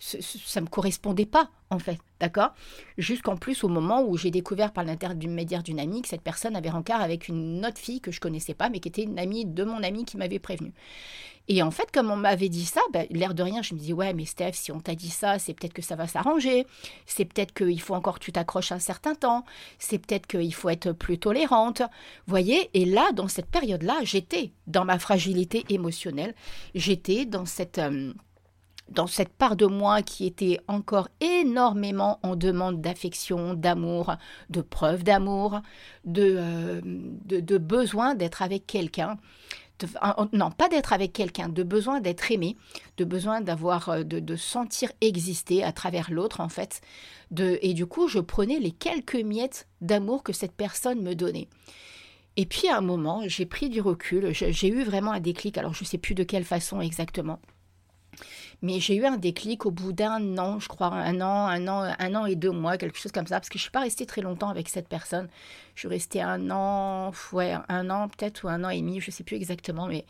Ça 0.00 0.60
ne 0.60 0.64
me 0.64 0.68
correspondait 0.68 1.26
pas, 1.26 1.48
en 1.70 1.78
fait. 1.78 1.98
D'accord? 2.20 2.52
Jusqu'en 2.98 3.36
plus, 3.36 3.64
au 3.64 3.68
moment 3.68 4.02
où 4.02 4.16
j'ai 4.18 4.30
découvert 4.30 4.72
par 4.72 4.84
l'intermédiaire 4.84 5.62
d'une 5.62 5.80
amie 5.80 6.02
que 6.02 6.08
cette 6.08 6.20
personne 6.20 6.54
avait 6.54 6.68
rencard 6.68 7.00
avec 7.00 7.28
une 7.28 7.64
autre 7.64 7.78
fille 7.78 8.02
que 8.02 8.12
je 8.12 8.20
connaissais 8.20 8.54
pas, 8.54 8.68
mais 8.68 8.78
qui 8.78 8.88
était 8.88 9.04
une 9.04 9.18
amie 9.18 9.46
de 9.46 9.64
mon 9.64 9.82
ami 9.82 10.04
qui 10.04 10.18
m'avait 10.18 10.38
prévenu. 10.38 10.72
Et 11.48 11.62
en 11.62 11.70
fait, 11.70 11.90
comme 11.90 12.10
on 12.10 12.16
m'avait 12.16 12.48
dit 12.48 12.64
ça, 12.64 12.80
ben, 12.92 13.06
l'air 13.10 13.34
de 13.34 13.42
rien, 13.42 13.62
je 13.62 13.74
me 13.74 13.80
dis 13.80 13.92
ouais, 13.92 14.12
mais 14.12 14.24
Steph, 14.24 14.52
si 14.52 14.70
on 14.70 14.80
t'a 14.80 14.94
dit 14.94 15.10
ça, 15.10 15.38
c'est 15.38 15.54
peut-être 15.54 15.72
que 15.72 15.82
ça 15.82 15.96
va 15.96 16.06
s'arranger. 16.06 16.66
C'est 17.06 17.24
peut-être 17.24 17.52
qu'il 17.52 17.80
faut 17.80 17.94
encore 17.94 18.18
que 18.18 18.24
tu 18.24 18.32
t'accroches 18.32 18.70
un 18.70 18.78
certain 18.78 19.14
temps. 19.14 19.44
C'est 19.78 19.98
peut-être 19.98 20.26
qu'il 20.26 20.54
faut 20.54 20.68
être 20.68 20.92
plus 20.92 21.18
tolérante. 21.18 21.82
Voyez? 22.26 22.70
Et 22.74 22.84
là, 22.84 23.10
dans 23.12 23.28
cette 23.28 23.50
période-là, 23.50 23.98
j'étais 24.04 24.52
dans 24.66 24.84
ma 24.84 24.98
fragilité 24.98 25.64
émotionnelle. 25.70 26.34
J'étais 26.74 27.24
dans 27.24 27.46
cette 27.46 27.78
euh, 27.78 28.12
dans 28.90 29.06
cette 29.06 29.30
part 29.30 29.56
de 29.56 29.66
moi 29.66 30.02
qui 30.02 30.26
était 30.26 30.58
encore 30.68 31.08
énormément 31.20 32.18
en 32.22 32.36
demande 32.36 32.80
d'affection, 32.80 33.54
d'amour, 33.54 34.16
de 34.50 34.60
preuve 34.60 35.04
d'amour, 35.04 35.60
de, 36.04 36.34
euh, 36.36 36.80
de, 36.84 37.58
besoin 37.58 38.14
d'être 38.14 38.42
avec 38.42 38.66
quelqu'un. 38.66 39.16
non, 40.32 40.50
pas 40.50 40.68
d'être 40.68 40.92
avec 40.92 41.12
quelqu'un, 41.12 41.48
de 41.48 41.62
besoin 41.62 42.00
d'être 42.00 42.30
aimé, 42.32 42.56
de 42.96 43.04
besoin 43.04 43.40
d'avoir, 43.40 43.88
euh, 43.90 44.02
de, 44.02 44.36
sentir 44.36 44.90
exister 45.00 45.62
à 45.62 45.72
travers 45.72 46.10
l'autre 46.10 46.40
en 46.40 46.48
fait. 46.48 46.80
De, 47.30 47.58
et 47.62 47.74
du 47.74 47.86
coup, 47.86 48.08
je 48.08 48.18
prenais 48.18 48.58
les 48.58 48.72
quelques 48.72 49.14
miettes 49.14 49.68
d'amour 49.80 50.22
que 50.24 50.32
cette 50.32 50.54
personne 50.54 51.00
me 51.00 51.14
donnait. 51.14 51.48
Et 52.36 52.46
puis 52.46 52.68
à 52.68 52.78
un 52.78 52.80
moment, 52.80 53.22
j'ai 53.26 53.46
pris 53.46 53.68
du 53.68 53.80
recul, 53.80 54.32
j'ai 54.32 54.68
eu 54.68 54.82
vraiment 54.82 55.12
un 55.12 55.20
déclic, 55.20 55.58
alors 55.58 55.74
je 55.74 55.84
ne 55.84 55.86
sais 55.86 55.98
plus 55.98 56.14
de 56.14 56.24
quelle 56.24 56.44
façon 56.44 56.80
exactement. 56.80 57.40
Mais 58.62 58.78
j'ai 58.78 58.96
eu 58.96 59.06
un 59.06 59.16
déclic 59.16 59.64
au 59.64 59.70
bout 59.70 59.92
d'un 59.92 60.36
an, 60.36 60.60
je 60.60 60.68
crois, 60.68 60.88
un 60.88 61.20
an, 61.20 61.46
un 61.46 61.66
an, 61.66 61.94
un 61.98 62.14
an 62.14 62.26
et 62.26 62.36
deux 62.36 62.50
mois, 62.50 62.76
quelque 62.76 62.98
chose 62.98 63.12
comme 63.12 63.26
ça, 63.26 63.36
parce 63.40 63.48
que 63.48 63.58
je 63.58 63.62
ne 63.62 63.64
suis 63.64 63.70
pas 63.70 63.80
restée 63.80 64.04
très 64.04 64.20
longtemps 64.20 64.50
avec 64.50 64.68
cette 64.68 64.88
personne. 64.88 65.28
Je 65.74 65.80
suis 65.80 65.88
restée 65.88 66.20
un 66.20 66.50
an, 66.50 67.10
ouais, 67.32 67.54
un 67.68 67.88
an 67.88 68.08
peut-être 68.08 68.44
ou 68.44 68.48
un 68.48 68.62
an 68.64 68.68
et 68.68 68.80
demi, 68.80 69.00
je 69.00 69.10
ne 69.10 69.12
sais 69.12 69.24
plus 69.24 69.36
exactement, 69.36 69.86
mais, 69.86 70.04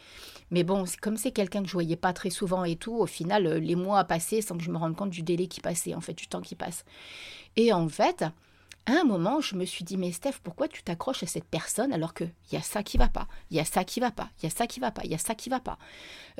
mais 0.50 0.64
bon, 0.64 0.84
comme 1.00 1.16
c'est 1.16 1.30
quelqu'un 1.30 1.62
que 1.62 1.68
je 1.68 1.72
voyais 1.72 1.96
pas 1.96 2.12
très 2.12 2.30
souvent 2.30 2.64
et 2.64 2.74
tout, 2.76 2.94
au 2.94 3.06
final, 3.06 3.46
euh, 3.46 3.60
les 3.60 3.76
mois 3.76 4.00
a 4.00 4.04
passé 4.04 4.42
sans 4.42 4.56
que 4.56 4.64
je 4.64 4.70
me 4.70 4.78
rende 4.78 4.96
compte 4.96 5.10
du 5.10 5.22
délai 5.22 5.46
qui 5.46 5.60
passait, 5.60 5.94
en 5.94 6.00
fait, 6.00 6.14
du 6.14 6.26
temps 6.26 6.40
qui 6.40 6.56
passe. 6.56 6.84
Et 7.56 7.72
en 7.72 7.88
fait, 7.88 8.24
à 8.90 9.00
un 9.00 9.04
moment, 9.04 9.40
je 9.40 9.54
me 9.56 9.64
suis 9.64 9.84
dit, 9.84 9.96
mais 9.96 10.10
Steph, 10.12 10.40
pourquoi 10.42 10.68
tu 10.68 10.82
t'accroches 10.82 11.22
à 11.22 11.26
cette 11.26 11.44
personne 11.44 11.92
alors 11.92 12.14
qu'il 12.14 12.32
y 12.52 12.56
a 12.56 12.62
ça 12.62 12.82
qui 12.82 12.98
va 12.98 13.08
pas, 13.08 13.28
il 13.50 13.56
y 13.56 13.60
a 13.60 13.64
ça 13.64 13.84
qui 13.84 14.00
va 14.00 14.10
pas, 14.10 14.28
il 14.38 14.44
y 14.44 14.46
a 14.46 14.50
ça 14.50 14.66
qui 14.66 14.80
va 14.80 14.90
pas, 14.90 15.02
il 15.04 15.10
y 15.10 15.14
a 15.14 15.18
ça 15.18 15.34
qui 15.34 15.48
va 15.48 15.60
pas? 15.60 15.78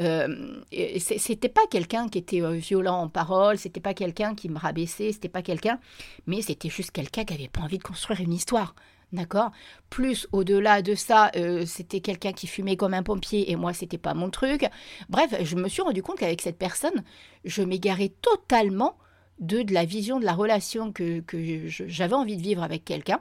Euh, 0.01 0.61
c'était 1.01 1.49
pas 1.49 1.67
quelqu'un 1.71 2.09
qui 2.09 2.19
était 2.19 2.43
euh, 2.43 2.53
violent 2.53 3.03
en 3.03 3.09
parole, 3.09 3.59
c'était 3.59 3.81
pas 3.81 3.95
quelqu'un 3.95 4.35
qui 4.35 4.49
me 4.49 4.59
rabaissait, 4.59 5.13
c'était 5.13 5.29
pas 5.29 5.43
quelqu'un, 5.43 5.79
mais 6.27 6.43
c'était 6.43 6.71
juste 6.71 6.91
quelqu'un 6.91 7.25
qui 7.25 7.35
avait 7.35 7.49
pas 7.49 7.61
envie 7.61 7.79
de 7.79 7.83
construire 7.83 8.21
une 8.21 8.33
histoire. 8.33 8.75
D'accord? 9.13 9.51
Plus 9.89 10.29
au-delà 10.31 10.83
de 10.83 10.95
ça, 10.95 11.33
euh, 11.35 11.67
c'était 11.67 12.01
quelqu'un 12.01 12.33
qui 12.33 12.47
fumait 12.47 12.77
comme 12.77 12.95
un 12.95 13.03
pompier 13.03 13.51
et 13.51 13.57
moi, 13.57 13.73
c'était 13.73 13.99
pas 13.99 14.15
mon 14.15 14.31
truc. 14.31 14.65
Bref, 15.09 15.35
je 15.43 15.57
me 15.57 15.69
suis 15.69 15.83
rendu 15.83 16.01
compte 16.01 16.19
qu'avec 16.19 16.41
cette 16.41 16.59
personne, 16.59 17.03
je 17.45 17.63
m'égarais 17.63 18.13
totalement 18.23 18.97
de, 19.41 19.63
de 19.63 19.75
la 19.75 19.85
vision 19.85 20.21
de 20.21 20.25
la 20.25 20.35
relation 20.35 20.93
que, 20.93 21.23
j'avais 21.67 22.15
envie 22.15 22.37
de 22.37 22.43
vivre 22.43 22.63
avec 22.63 22.85
quelqu'un, 22.85 23.21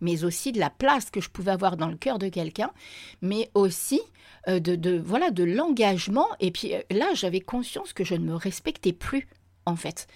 mais 0.00 0.24
aussi 0.24 0.52
de 0.52 0.60
la 0.60 0.70
place 0.70 1.10
que 1.10 1.20
je 1.20 1.28
pouvais 1.28 1.50
avoir 1.50 1.76
dans 1.76 1.88
le 1.88 1.96
cœur 1.96 2.18
de 2.18 2.28
quelqu'un, 2.28 2.70
mais 3.20 3.50
aussi 3.54 4.00
euh, 4.48 4.60
de, 4.60 4.98
voilà 4.98 5.30
de 5.30 5.44
l'engagement. 5.44 6.28
Et 6.40 6.52
puis 6.52 6.74
euh, 6.74 6.80
là, 6.90 7.06
j'avais 7.14 7.40
conscience 7.40 7.92
que 7.92 8.04
je 8.04 8.14
ne 8.14 8.24
me 8.24 8.34
respectais 8.34 8.92
plus 8.92 9.28
en 9.66 9.76
fait, 9.76 10.06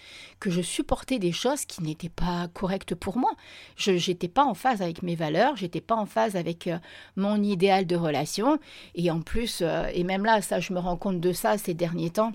que 0.40 0.48
je 0.48 0.62
supportais 0.62 1.18
des 1.18 1.32
choses 1.32 1.66
qui 1.66 1.82
n'étaient 1.82 2.08
pas 2.08 2.48
correctes 2.54 2.94
pour 2.94 3.18
moi. 3.18 3.32
Je 3.76 3.90
n'étais 3.90 4.28
pas 4.28 4.44
en 4.44 4.54
phase 4.54 4.80
avec 4.80 5.02
mes 5.02 5.14
valeurs, 5.14 5.56
j'étais 5.56 5.82
pas 5.82 5.96
en 5.96 6.06
phase 6.06 6.36
avec 6.36 6.68
euh, 6.68 6.78
mon 7.16 7.42
idéal 7.42 7.86
de 7.86 7.96
relation. 7.96 8.58
Et 8.94 9.10
en 9.10 9.20
plus, 9.20 9.62
et 9.92 10.04
même 10.04 10.24
là, 10.24 10.40
ça, 10.40 10.58
je 10.58 10.72
me 10.72 10.78
rends 10.78 10.96
compte 10.96 11.20
de 11.20 11.32
ça 11.32 11.58
ces 11.58 11.74
derniers 11.74 12.10
temps 12.10 12.32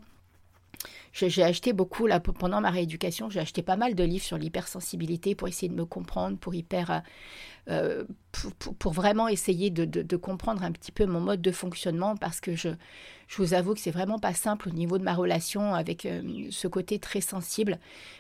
j'ai 1.14 1.44
acheté 1.44 1.74
beaucoup, 1.74 2.08
là, 2.08 2.20
pendant 2.20 2.62
ma 2.62 2.70
rééducation, 2.70 3.30
j'ai 3.30 3.40
acheté 3.40 3.62
pas 3.62 3.76
mal 3.76 3.96
de 3.96 4.04
livres 4.04 4.24
sur 4.26 4.38
l'hypersensibilité 4.38 5.36
pour 5.36 5.48
essayer 5.48 5.70
de 5.70 5.76
me 5.76 5.86
comprendre, 5.86 6.38
pour 6.38 6.54
hyper 6.54 7.02
euh, 7.70 8.06
pour, 8.80 8.94
vraiment 8.94 9.28
essayer 9.28 9.70
de, 9.70 10.16
comprendre 10.16 10.64
un 10.64 10.72
petit 10.72 10.92
peu 10.92 11.06
mon 11.06 11.20
mode 11.20 11.42
de 11.42 11.52
fonctionnement 11.52 12.16
parce 12.16 12.40
que 12.40 12.56
je, 12.56 12.70
je 13.28 13.38
vous 13.38 13.54
avoue 13.54 13.74
que 13.74 13.80
c'est 13.80 13.92
vraiment 13.92 14.20
pas 14.20 14.34
simple 14.34 14.70
au 14.70 14.72
niveau 14.72 14.98
de 14.98 15.04
ma 15.04 15.14
relation 15.14 15.74
avec 15.74 16.06
euh, 16.06 16.22
ce 16.50 16.68
côté 16.68 17.00
très 17.00 17.22
sensible 17.22 17.80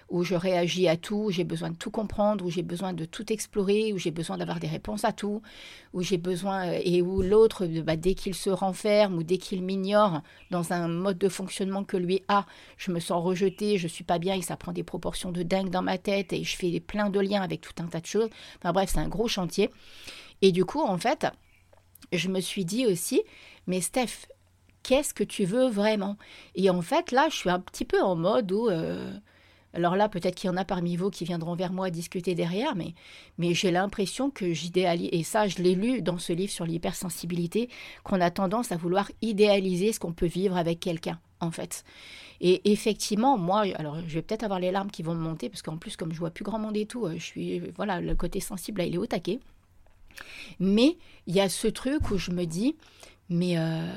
où 0.10 0.24
je 0.24 0.36
réagis 0.36 0.88
à 0.88 0.96
tout, 0.96 1.25
où 1.25 1.32
j'ai 1.32 1.44
besoin 1.44 1.70
de 1.70 1.75
tout 1.75 1.92
comprendre, 1.92 2.46
où 2.46 2.50
j'ai 2.50 2.63
besoin 2.63 2.94
de 2.94 3.06
tout 3.06 3.32
explorer, 3.32 3.92
où 3.92 3.98
j'ai 3.98 4.12
besoin 4.12 4.38
d'avoir 4.38 4.60
des 4.60 4.68
réponses 4.68 5.04
à 5.04 5.12
tout, 5.12 5.42
où 5.94 6.01
j'ai 6.01 6.18
besoin 6.18 6.68
euh, 6.68 6.80
et 6.84 7.01
où 7.01 7.22
l'autre, 7.22 7.66
bah, 7.66 7.96
dès 7.96 8.16
qu'il 8.16 8.34
se 8.34 8.50
renferme 8.50 9.18
ou 9.18 9.24
dès 9.24 9.38
qu'il 9.38 9.63
m'ignore 9.63 10.22
dans 10.51 10.74
un 10.74 10.88
mode 10.88 11.18
de 11.18 11.30
fonctionnement 11.30 11.84
que 11.84 11.98
lui 11.98 12.24
a, 12.27 12.46
je 12.77 12.92
me 12.92 13.00
sens 13.00 13.24
rejetée, 13.24 13.77
je 13.77 13.88
suis 13.88 14.04
pas 14.04 14.20
bien 14.20 14.36
et 14.36 14.42
ça 14.42 14.58
prend 14.58 14.72
des 14.72 14.84
proportions 14.84 15.32
de 15.32 15.44
dingue 15.44 15.70
dans 15.70 15.82
ma 15.82 15.98
tête 15.98 16.34
et 16.34 16.44
je 16.44 16.56
fais 16.56 16.80
plein 16.80 17.10
de 17.10 17.20
liens 17.20 17.42
avec 17.42 17.62
tout 17.62 17.74
un 17.80 17.88
tas 17.88 18.01
de 18.01 18.06
choses. 18.06 18.30
Enfin 18.58 18.72
bref, 18.74 18.92
c'est 18.94 19.00
un 19.00 19.10
gros 19.10 19.27
Et 20.41 20.51
du 20.51 20.65
coup, 20.65 20.82
en 20.82 20.98
fait, 20.98 21.27
je 22.12 22.29
me 22.29 22.39
suis 22.39 22.65
dit 22.65 22.86
aussi, 22.86 23.24
mais 23.65 23.82
Steph, 23.82 24.27
qu'est-ce 24.84 25.13
que 25.13 25.24
tu 25.24 25.46
veux 25.46 25.67
vraiment? 25.67 26.17
Et 26.56 26.70
en 26.70 26.82
fait, 26.82 27.12
là, 27.12 27.27
je 27.29 27.36
suis 27.36 27.50
un 27.50 27.60
petit 27.60 27.86
peu 27.86 28.01
en 28.01 28.15
mode 28.15 28.51
où... 28.51 28.70
Euh, 28.70 29.12
alors 29.77 29.96
là, 29.96 30.10
peut-être 30.10 30.34
qu'il 30.34 30.48
y 30.48 30.50
en 30.50 30.57
a 30.57 30.65
parmi 30.65 30.96
vous 30.96 31.12
qui 31.12 31.24
viendront 31.24 31.53
vers 31.53 31.72
moi 31.72 31.91
discuter 31.91 32.34
derrière, 32.34 32.74
mais, 32.75 32.96
j'ai 33.53 33.69
l'impression 33.69 34.31
que 34.31 34.51
j'idéalise, 34.51 35.10
et 35.12 35.22
ça 35.22 35.48
je 35.48 35.60
l'ai 35.60 35.75
lu 35.75 36.01
dans 36.01 36.17
ce 36.17 36.34
livre 36.34 36.51
sur 36.51 36.65
l'hypersensibilité, 36.65 37.69
qu'on 38.03 38.19
a 38.19 38.31
tendance 38.31 38.72
à 38.72 38.75
vouloir 38.75 39.12
idéaliser 39.22 39.93
ce 39.93 40.00
qu'on 40.00 40.13
peut 40.13 40.25
vivre 40.25 40.57
avec 40.57 40.79
quelqu'un, 40.79 41.19
en 41.41 41.51
fait. 41.51 41.84
Et 42.41 42.72
effectivement, 42.72 43.38
moi, 43.38 43.65
alors 43.75 44.00
je 44.07 44.15
vais 44.15 44.24
peut-être 44.24 44.41
avoir 44.41 44.60
les 44.60 44.72
larmes 44.72 44.89
qui 44.89 45.03
vont 45.03 45.13
me 45.13 45.22
monter, 45.22 45.48
parce 45.48 45.62
qu'en 45.62 45.77
plus, 45.77 45.96
comme 45.96 46.12
je 46.12 46.17
vois 46.17 46.31
plus 46.31 46.43
grand 46.43 46.57
monde 46.57 46.75
et 46.75 46.88
tout, 46.88 47.07
je 47.13 47.24
suis, 47.24 47.60
voilà, 47.75 48.01
le 48.01 48.15
côté 48.15 48.39
sensible, 48.39 48.79
là, 48.81 48.88
il 48.88 48.96
est 48.96 48.98
au 48.98 49.05
taquet. 49.05 49.39
Mais 50.60 50.98
il 51.27 51.36
y 51.36 51.39
a 51.39 51.50
ce 51.50 51.67
truc 51.67 52.10
où 52.10 52.17
je 52.17 52.31
me 52.31 52.46
dis, 52.46 52.75
mais 53.29 53.60
euh, 53.60 53.93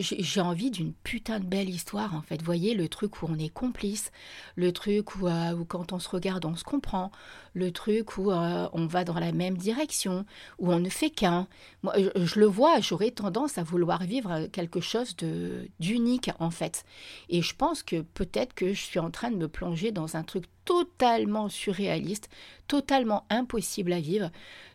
j'ai 0.00 0.40
envie 0.40 0.70
d'une 0.70 0.92
putain 0.92 1.40
de 1.40 1.44
belle 1.44 1.68
histoire 1.68 2.14
en 2.14 2.22
fait. 2.22 2.38
Vous 2.38 2.46
voyez 2.46 2.74
le 2.74 2.88
truc 2.88 3.22
où 3.22 3.26
on 3.28 3.38
est 3.38 3.48
complice, 3.48 4.10
le 4.56 4.72
truc 4.72 5.16
où, 5.16 5.28
euh, 5.28 5.52
où, 5.52 5.64
quand 5.64 5.92
on 5.92 5.98
se 5.98 6.08
regarde 6.08 6.44
on 6.44 6.56
se 6.56 6.64
comprend, 6.64 7.10
le 7.54 7.70
truc 7.72 8.16
où 8.18 8.30
euh, 8.30 8.68
on 8.72 8.86
va 8.86 9.04
dans 9.04 9.18
la 9.18 9.32
même 9.32 9.56
direction, 9.56 10.24
où 10.58 10.72
on 10.72 10.78
ne 10.78 10.88
fait 10.88 11.10
qu'un. 11.10 11.46
Moi 11.82 11.94
je, 12.16 12.40
le 12.40 12.46
vois, 12.46 12.80
j'aurais 12.80 13.10
tendance 13.10 13.58
à 13.58 13.62
vouloir 13.62 14.02
vivre 14.04 14.46
quelque 14.46 14.80
chose 14.80 15.16
de 15.16 15.68
d'unique 15.80 16.30
en 16.38 16.50
fait. 16.50 16.84
Et 17.28 17.42
je 17.42 17.54
pense 17.54 17.82
que 17.82 18.02
peut-être 18.02 18.54
que 18.54 18.72
je 18.72 18.80
suis 18.80 18.98
en 19.00 19.10
train 19.10 19.30
de 19.30 19.36
me 19.36 19.48
plonger 19.48 19.92
dans 19.92 20.16
un 20.16 20.22
truc 20.22 20.44
totalement 20.64 21.48
surréaliste, 21.48 22.28
totalement 22.68 23.24
impossible 23.30 23.92
à 23.92 24.00
vivre 24.00 24.30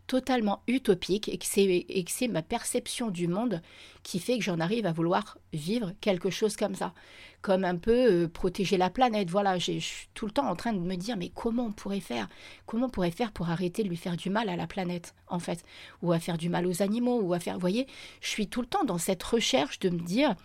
totalement 0.08 0.62
utopique 0.68 1.30
et 1.30 1.38
que 1.38 2.12
c'est 2.12 2.28
ma 2.28 2.42
perception 2.42 3.10
du 3.10 3.28
monde 3.28 3.62
qui 4.04 4.20
fait 4.20 4.38
que 4.38 4.44
j'en 4.44 4.60
arrive 4.60 4.86
à 4.86 4.92
vouloir 4.92 5.38
vivre 5.54 5.94
quelque 6.02 6.30
chose 6.30 6.56
comme 6.56 6.76
ça. 6.76 6.94
Comme 7.42 7.64
un 7.64 7.76
peu 7.76 8.24
euh, 8.24 8.28
protéger 8.28 8.78
la 8.78 8.90
planète. 8.90 9.30
Voilà, 9.30 9.58
je 9.60 9.80
suis 9.80 10.08
tout 10.14 10.26
le 10.26 10.32
temps 10.32 10.48
en 10.48 10.56
train 10.56 10.74
de 10.74 10.80
me 10.80 10.96
dire 10.96 11.18
mais 11.18 11.30
comment 11.30 11.66
on 11.66 11.72
pourrait 11.72 12.00
faire? 12.00 12.28
Comment 12.66 12.88
on 12.88 12.90
pourrait 12.90 13.12
faire 13.12 13.32
pour 13.32 13.50
arrêter 13.50 13.84
de 13.84 13.90
lui 13.90 13.98
faire 13.98 14.18
du 14.18 14.30
mal 14.30 14.50
à 14.50 14.56
la 14.56 14.68
planète, 14.68 15.14
en 15.28 15.40
fait? 15.40 15.64
Ou 16.02 16.12
à 16.12 16.20
faire 16.20 16.38
du 16.38 16.50
mal 16.50 16.66
aux 16.66 16.82
animaux, 16.82 17.22
ou 17.22 17.34
à 17.34 17.40
faire... 17.40 17.60
Je 17.60 18.30
suis 18.30 18.48
tout 18.48 18.62
le 18.62 18.68
temps 18.68 18.84
dans 18.84 18.98
cette 18.98 19.24
recherche 19.24 19.80
de 19.80 19.90
me 19.90 20.00
dire 20.00 20.36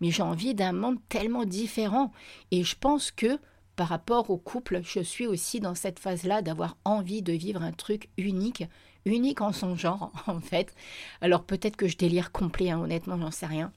mais 0.00 0.10
j'ai 0.10 0.22
envie 0.22 0.54
d'un 0.54 0.72
monde 0.72 0.98
tellement 1.08 1.44
différent. 1.44 2.12
Et 2.50 2.64
je 2.64 2.76
pense 2.78 3.10
que 3.10 3.38
par 3.76 3.88
rapport 3.88 4.30
au 4.30 4.38
couple, 4.38 4.80
je 4.82 5.00
suis 5.00 5.26
aussi 5.26 5.60
dans 5.60 5.74
cette 5.74 6.00
phase-là 6.00 6.42
d'avoir 6.42 6.76
envie 6.84 7.22
de 7.22 7.32
vivre 7.32 7.62
un 7.62 7.72
truc 7.72 8.08
unique 8.16 8.64
unique 9.04 9.40
en 9.40 9.52
son 9.52 9.76
genre, 9.76 10.12
en 10.26 10.40
fait. 10.40 10.74
Alors 11.20 11.44
peut-être 11.44 11.76
que 11.76 11.88
je 11.88 11.96
délire 11.96 12.32
complet, 12.32 12.70
hein, 12.70 12.80
honnêtement, 12.80 13.18
j'en 13.18 13.30
sais 13.30 13.46
rien. 13.46 13.72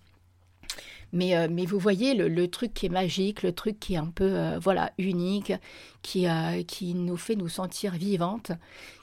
Mais, 1.14 1.36
euh, 1.36 1.48
mais 1.52 1.66
vous 1.66 1.80
voyez 1.80 2.14
le, 2.14 2.48
truc 2.48 2.74
qui 2.74 2.86
est 2.86 2.90
magique, 2.90 3.44
le 3.44 3.52
truc 3.52 3.80
qui 3.80 3.96
est 3.96 3.98
un 3.98 4.08
peu 4.08 4.38
euh, 4.38 4.60
voilà 4.60 4.94
unique, 4.98 5.52
qui, 6.02 6.28
euh, 6.28 6.64
qui 6.64 6.94
nous 6.94 7.18
fait 7.18 7.36
nous 7.36 7.50
sentir 7.50 7.94
vivantes, 7.94 8.52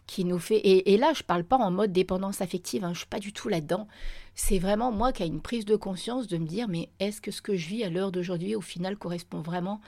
qui 0.07 0.25
nous 0.25 0.39
fait 0.39 0.61
et, 0.65 0.97
là 0.97 1.13
je 1.15 1.23
parle 1.23 1.45
pas 1.45 1.59
en 1.59 1.71
mode 1.71 1.93
dépendance 1.93 2.41
affective, 2.41 2.85
hein, 2.85 2.93
je 2.95 3.01
suis 3.01 3.07
pas 3.07 3.19
du 3.19 3.33
tout 3.33 3.49
là-dedans. 3.49 3.87
C'est 4.35 4.59
vraiment 4.59 4.91
moi 4.91 5.13
qui 5.13 5.23
ai 5.23 5.27
une 5.27 5.43
prise 5.43 5.67
de 5.67 5.77
conscience 5.77 6.29
de 6.29 6.39
me 6.39 6.47
dire 6.47 6.67
mais 6.69 6.89
est-ce 6.99 7.21
que 7.21 7.31
ce 7.31 7.43
que 7.43 7.57
je 7.57 7.69
vis 7.69 7.85
à 7.85 7.91
l'heure 7.91 8.13
d'aujourd'hui 8.13 8.55
au 8.55 8.63
final 8.63 8.97
correspond 8.97 9.41
vraiment 9.41 9.81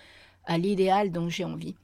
à 0.45 0.59
l'idéal 0.59 1.13
dont 1.13 1.31
j'ai 1.31 1.45
envie? 1.45 1.77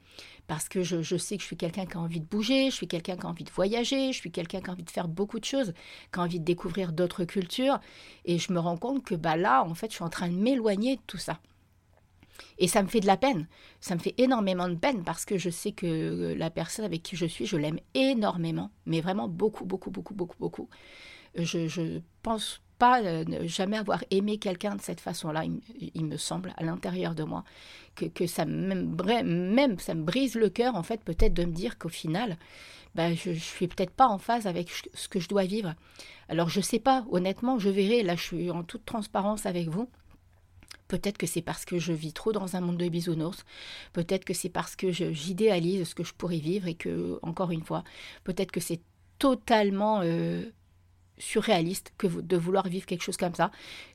Parce 0.46 0.68
que 0.68 0.82
je, 0.82 1.16
sais 1.16 1.36
que 1.36 1.42
je 1.42 1.46
suis 1.46 1.56
quelqu'un 1.56 1.86
qui 1.86 1.96
a 1.96 2.00
envie 2.00 2.20
de 2.20 2.26
bouger, 2.26 2.70
je 2.70 2.74
suis 2.74 2.88
quelqu'un 2.88 3.16
qui 3.16 3.26
a 3.26 3.28
envie 3.28 3.44
de 3.44 3.50
voyager, 3.50 4.12
je 4.12 4.18
suis 4.18 4.30
quelqu'un 4.30 4.60
qui 4.60 4.70
a 4.70 4.72
envie 4.72 4.84
de 4.84 4.90
faire 4.90 5.08
beaucoup 5.08 5.40
de 5.40 5.44
choses, 5.44 5.72
qui 6.12 6.20
a 6.20 6.22
envie 6.22 6.38
de 6.38 6.44
découvrir 6.44 6.92
d'autres 6.92 7.24
cultures. 7.24 7.80
Et 8.24 8.38
je 8.38 8.52
me 8.52 8.60
rends 8.60 8.76
compte 8.76 9.04
que 9.04 9.14
bah, 9.14 9.36
là, 9.36 9.64
en 9.64 9.74
fait, 9.74 9.90
je 9.90 9.96
suis 9.96 10.04
en 10.04 10.10
train 10.10 10.28
de 10.28 10.36
m'éloigner 10.36 10.96
de 10.96 11.02
tout 11.06 11.18
ça. 11.18 11.40
Et 12.58 12.68
ça 12.68 12.82
me 12.82 12.88
fait 12.88 13.00
de 13.00 13.06
la 13.06 13.16
peine. 13.16 13.48
Ça 13.80 13.94
me 13.94 14.00
fait 14.00 14.14
énormément 14.18 14.68
de 14.68 14.74
peine 14.74 15.04
parce 15.04 15.24
que 15.24 15.38
je 15.38 15.50
sais 15.50 15.72
que 15.72 16.34
la 16.36 16.50
personne 16.50 16.84
avec 16.84 17.02
qui 17.02 17.16
je 17.16 17.26
suis, 17.26 17.46
je 17.46 17.56
l'aime 17.56 17.80
énormément, 17.94 18.70
mais 18.84 19.00
vraiment 19.00 19.28
beaucoup, 19.28 19.64
beaucoup, 19.64 19.90
beaucoup, 19.90 20.14
beaucoup, 20.14 20.36
beaucoup. 20.38 20.68
Je, 21.34 21.66
je 21.66 22.00
pense 22.22 22.60
pas 22.78 23.02
euh, 23.02 23.24
jamais 23.44 23.76
avoir 23.76 24.04
aimé 24.10 24.38
quelqu'un 24.38 24.76
de 24.76 24.82
cette 24.82 25.00
façon-là, 25.00 25.44
il, 25.44 26.04
me 26.04 26.16
semble, 26.16 26.52
à 26.56 26.64
l'intérieur 26.64 27.14
de 27.14 27.24
moi, 27.24 27.44
que, 27.94 28.06
que 28.06 28.26
ça 28.26 28.44
même, 28.44 28.96
même 29.24 29.78
ça 29.78 29.94
me 29.94 30.02
brise 30.02 30.34
le 30.34 30.48
cœur, 30.48 30.74
en 30.74 30.82
fait, 30.82 31.02
peut-être 31.02 31.34
de 31.34 31.44
me 31.44 31.52
dire 31.52 31.78
qu'au 31.78 31.88
final, 31.88 32.36
ben, 32.94 33.14
je, 33.14 33.32
je 33.32 33.38
suis 33.38 33.68
peut-être 33.68 33.90
pas 33.90 34.08
en 34.08 34.18
phase 34.18 34.46
avec 34.46 34.70
ce 34.94 35.08
que 35.08 35.20
je 35.20 35.28
dois 35.28 35.44
vivre. 35.44 35.74
Alors 36.28 36.48
je 36.48 36.60
sais 36.60 36.78
pas, 36.78 37.04
honnêtement, 37.10 37.58
je 37.58 37.68
verrai, 37.68 38.02
là 38.02 38.16
je 38.16 38.22
suis 38.22 38.50
en 38.50 38.62
toute 38.62 38.84
transparence 38.84 39.46
avec 39.46 39.68
vous. 39.68 39.88
Peut-être 40.88 41.18
que 41.18 41.26
c'est 41.26 41.42
parce 41.42 41.64
que 41.64 41.78
je 41.78 41.92
vis 41.92 42.12
trop 42.12 42.32
dans 42.32 42.54
un 42.54 42.60
monde 42.60 42.76
de 42.76 42.88
bisounours. 42.88 43.44
Peut-être 43.92 44.24
que 44.24 44.34
c'est 44.34 44.48
parce 44.48 44.76
que 44.76 44.92
j'idéalise 44.92 45.88
ce 45.88 45.94
que 45.94 46.04
je 46.04 46.14
pourrais 46.14 46.38
vivre 46.38 46.68
et 46.68 46.74
que, 46.74 47.18
encore 47.22 47.50
une 47.50 47.64
fois, 47.64 47.82
peut-être 48.22 48.52
que 48.52 48.60
c'est 48.60 48.80
totalement 49.18 50.00
euh, 50.02 50.44
surréaliste 51.18 51.92
que 51.98 52.06
de 52.06 52.36
vouloir 52.36 52.68
vivre 52.68 52.86
quelque 52.86 53.02
chose 53.02 53.16
comme 53.16 53.34
ça, 53.34 53.50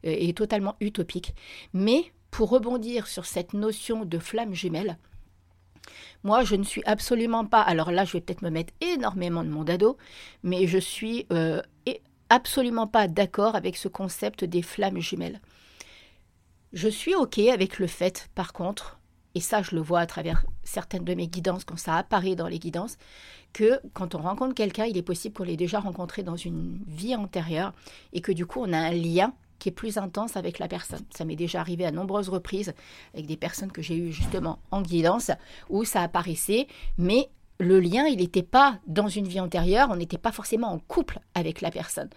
euh, 0.05 0.15
et 0.17 0.33
totalement 0.33 0.75
utopique. 0.79 1.35
Mais 1.73 2.11
pour 2.29 2.49
rebondir 2.49 3.07
sur 3.07 3.25
cette 3.25 3.53
notion 3.53 4.05
de 4.05 4.19
flamme 4.19 4.53
jumelle, 4.53 4.97
moi, 6.23 6.43
je 6.43 6.55
ne 6.55 6.63
suis 6.63 6.83
absolument 6.85 7.45
pas, 7.45 7.61
alors 7.61 7.91
là, 7.91 8.05
je 8.05 8.13
vais 8.13 8.21
peut-être 8.21 8.43
me 8.43 8.51
mettre 8.51 8.73
énormément 8.79 9.43
de 9.43 9.49
mon 9.49 9.63
dado, 9.63 9.97
mais 10.43 10.67
je 10.67 10.77
suis 10.77 11.25
euh, 11.31 11.61
absolument 12.29 12.87
pas 12.87 13.07
d'accord 13.07 13.55
avec 13.55 13.75
ce 13.75 13.87
concept 13.87 14.43
des 14.45 14.61
flammes 14.61 14.99
jumelles. 14.99 15.41
Je 16.73 16.87
suis 16.87 17.15
OK 17.15 17.39
avec 17.39 17.79
le 17.79 17.87
fait, 17.87 18.29
par 18.35 18.53
contre, 18.53 19.00
et 19.35 19.39
ça 19.39 19.61
je 19.61 19.75
le 19.75 19.81
vois 19.81 19.99
à 19.99 20.05
travers 20.05 20.45
certaines 20.63 21.03
de 21.03 21.13
mes 21.13 21.27
guidances, 21.27 21.63
quand 21.63 21.77
ça 21.77 21.95
apparaît 21.95 22.35
dans 22.35 22.47
les 22.47 22.59
guidances, 22.59 22.97
que 23.53 23.79
quand 23.93 24.15
on 24.15 24.19
rencontre 24.19 24.53
quelqu'un, 24.53 24.85
il 24.85 24.97
est 24.97 25.01
possible 25.01 25.35
qu'on 25.35 25.43
l'ait 25.43 25.57
déjà 25.57 25.79
rencontré 25.79 26.23
dans 26.23 26.37
une 26.37 26.79
vie 26.87 27.15
antérieure 27.15 27.73
et 28.13 28.21
que 28.21 28.31
du 28.31 28.45
coup 28.45 28.59
on 28.61 28.73
a 28.73 28.77
un 28.77 28.91
lien 28.91 29.33
qui 29.59 29.69
est 29.69 29.73
plus 29.73 29.97
intense 29.97 30.37
avec 30.37 30.57
la 30.57 30.67
personne. 30.67 31.05
Ça 31.15 31.23
m'est 31.23 31.35
déjà 31.35 31.59
arrivé 31.59 31.85
à 31.85 31.91
nombreuses 31.91 32.29
reprises 32.29 32.73
avec 33.13 33.27
des 33.27 33.37
personnes 33.37 33.71
que 33.71 33.83
j'ai 33.83 33.95
eues 33.95 34.11
justement 34.11 34.59
en 34.71 34.81
guidance 34.81 35.29
où 35.69 35.83
ça 35.83 36.01
apparaissait, 36.01 36.67
mais 36.97 37.29
le 37.61 37.79
lien, 37.79 38.05
il 38.05 38.17
n'était 38.17 38.43
pas 38.43 38.79
dans 38.87 39.07
une 39.07 39.27
vie 39.27 39.39
antérieure, 39.39 39.89
on 39.91 39.95
n'était 39.95 40.17
pas 40.17 40.31
forcément 40.31 40.69
en 40.69 40.79
couple 40.79 41.19
avec 41.35 41.61
la 41.61 41.69
personne. 41.69 42.09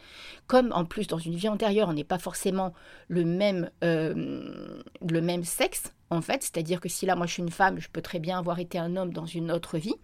Comme 0.46 0.72
en 0.72 0.84
plus 0.84 1.06
dans 1.06 1.18
une 1.18 1.34
vie 1.34 1.48
antérieure, 1.48 1.88
on 1.88 1.92
n'est 1.92 2.02
pas 2.02 2.18
forcément 2.18 2.72
le 3.08 3.24
même, 3.24 3.70
euh, 3.84 4.80
le 5.06 5.20
même 5.20 5.44
sexe, 5.44 5.92
en 6.10 6.22
fait, 6.22 6.42
c'est-à-dire 6.42 6.80
que 6.80 6.88
si 6.88 7.04
là, 7.04 7.14
moi 7.14 7.26
je 7.26 7.34
suis 7.34 7.42
une 7.42 7.50
femme, 7.50 7.78
je 7.78 7.88
peux 7.90 8.00
très 8.00 8.20
bien 8.20 8.38
avoir 8.38 8.58
été 8.58 8.78
un 8.78 8.96
homme 8.96 9.12
dans 9.12 9.26
une 9.26 9.52
autre 9.52 9.76
vie. 9.76 9.94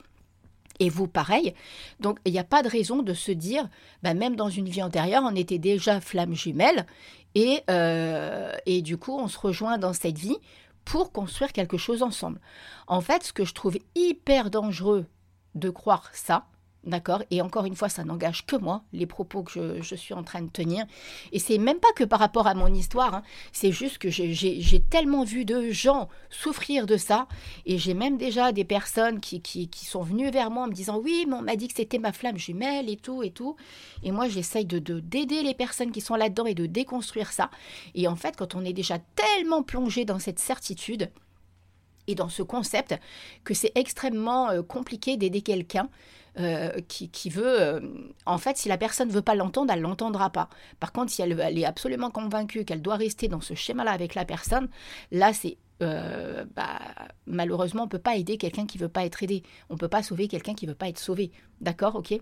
Et 0.79 0.89
vous, 0.89 1.07
pareil. 1.07 1.55
Donc, 2.01 2.19
il 2.25 2.33
n'y 2.33 2.39
a 2.39 2.45
pas 2.45 2.63
de 2.63 2.69
raison 2.69 3.03
de 3.03 3.13
se 3.13 3.33
dire, 3.33 3.69
bah, 4.03 4.15
même 4.15 4.35
dans 4.35 4.49
une 4.49 4.67
vie 4.67 4.83
antérieure, 4.83 5.23
on 5.27 5.37
était 5.37 5.59
déjà 5.59 6.01
flamme 6.01 6.35
jumelle. 6.35 6.87
Et, 7.35 7.61
euh, 7.69 8.53
et 8.65 8.81
du 8.81 8.97
coup, 8.97 9.19
on 9.19 9.29
se 9.29 9.39
rejoint 9.39 9.77
dans 9.77 9.93
cette 9.93 10.17
vie 10.17 10.39
pour 10.87 11.13
construire 11.13 11.53
quelque 11.53 11.77
chose 11.77 12.03
ensemble. 12.03 12.41
En 12.87 13.03
fait, 13.03 13.25
ce 13.25 13.35
que 13.35 13.45
je 13.45 13.53
trouve 13.53 13.77
hyper 13.95 14.51
dangereux 14.51 15.05
de 15.55 15.71
croire 15.71 16.11
ça, 16.13 16.47
D'accord? 16.85 17.23
Et 17.31 17.43
encore 17.43 17.67
une 17.67 17.77
fois, 17.77 17.91
ça 17.91 18.05
n'engage 18.05 18.47
que 18.47 18.57
moi, 18.57 18.85
les 18.95 19.05
propos 19.05 19.43
que 19.43 19.83
je, 19.83 19.95
suis 19.95 20.15
en 20.15 20.23
train 20.23 20.41
de 20.41 20.49
tenir. 20.49 20.87
Et 21.31 21.39
c'est 21.39 21.59
même 21.59 21.79
pas 21.79 21.93
que 21.95 22.05
par 22.05 22.19
rapport 22.19 22.47
à 22.47 22.55
mon 22.55 22.73
histoire, 22.73 23.17
hein. 23.17 23.23
c'est 23.53 23.71
juste 23.71 23.99
que 23.99 24.09
j'ai 24.09 24.81
tellement 24.89 25.25
vu 25.25 25.45
de 25.45 25.71
gens 25.71 26.09
souffrir 26.31 26.87
de 26.87 26.97
ça. 26.97 27.29
Et 27.67 27.77
j'ai 27.77 27.93
même 27.93 28.17
déjà 28.17 28.53
des 28.53 28.65
personnes 28.65 29.21
qui, 29.21 29.69
sont 29.75 30.03
venues 30.03 30.31
vers 30.31 30.51
moi 30.51 30.65
en 30.65 30.69
me 30.69 30.73
disant 30.73 30.99
Oui, 30.99 31.27
mais 31.29 31.35
on 31.35 31.43
m'a 31.43 31.57
dit 31.57 31.69
que 31.69 31.75
c'était 31.75 31.99
ma 31.99 32.13
flamme 32.13 32.39
jumelle 32.39 32.89
et 32.89 32.97
tout 32.97 33.23
et 33.23 33.31
tout. 33.31 33.57
Et 34.03 34.11
moi, 34.11 34.29
j'essaye 34.29 34.65
de 34.65 34.79
d'aider 34.79 35.43
les 35.43 35.55
personnes 35.55 35.93
qui 35.93 36.01
sont 36.01 36.15
là-dedans 36.15 36.47
et 36.47 36.55
de 36.55 36.65
déconstruire 36.65 37.31
ça. 37.31 37.51
Et 37.95 38.09
en 38.09 38.17
fait, 38.17 38.37
quand 38.37 38.55
on 38.55 38.65
est 38.65 38.73
déjà 38.73 38.99
tellement 38.99 39.63
plongé 39.63 40.07
dans 40.07 40.19
cette 40.19 40.39
certitude, 40.39 41.11
et 42.11 42.15
dans 42.15 42.29
ce 42.29 42.43
concept 42.43 42.95
que 43.45 43.55
c'est 43.55 43.73
extrêmement 43.75 44.51
euh, 44.51 44.63
compliqué 44.63 45.17
d'aider 45.17 45.43
quelqu'un 45.43 45.89
euh, 46.39 46.71
qui, 46.89 47.31
veut... 47.31 47.61
Euh, 47.61 47.81
en 48.25 48.39
fait, 48.39 48.57
si 48.57 48.69
la 48.69 48.79
personne 48.79 49.09
ne 49.09 49.13
veut 49.13 49.23
pas 49.23 49.35
l'entendre, 49.35 49.73
elle 49.73 49.81
ne 49.81 49.87
l'entendra 49.87 50.31
pas. 50.31 50.49
Par 50.79 50.93
contre, 50.93 51.11
si 51.11 51.23
elle, 51.23 51.59
est 51.59 51.65
absolument 51.65 52.11
convaincue 52.11 52.65
qu'elle 52.65 52.83
doit 52.83 52.97
rester 52.97 53.29
dans 53.29 53.41
ce 53.41 53.55
schéma-là 53.55 53.91
avec 53.91 54.15
la 54.15 54.25
personne, 54.25 54.69
là, 55.11 55.33
c'est... 55.33 55.59
bah, 55.81 56.79
malheureusement, 57.27 57.83
on 57.83 57.87
ne 57.87 57.91
peut 57.91 57.99
pas 57.99 58.17
aider 58.17 58.37
quelqu'un 58.37 58.67
qui 58.67 58.79
ne 58.79 58.83
veut 58.83 58.89
pas 58.89 59.05
être 59.05 59.23
aidé. 59.23 59.43
On 59.71 59.75
ne 59.75 59.79
peut 59.79 59.89
pas 59.89 60.03
sauver 60.03 60.29
quelqu'un 60.29 60.55
qui 60.55 60.67
ne 60.67 60.71
veut 60.71 60.77
pas 60.77 60.89
être 60.89 60.99
sauvé. 60.99 61.33
D'accord 61.61 61.97
Ok? 61.97 62.15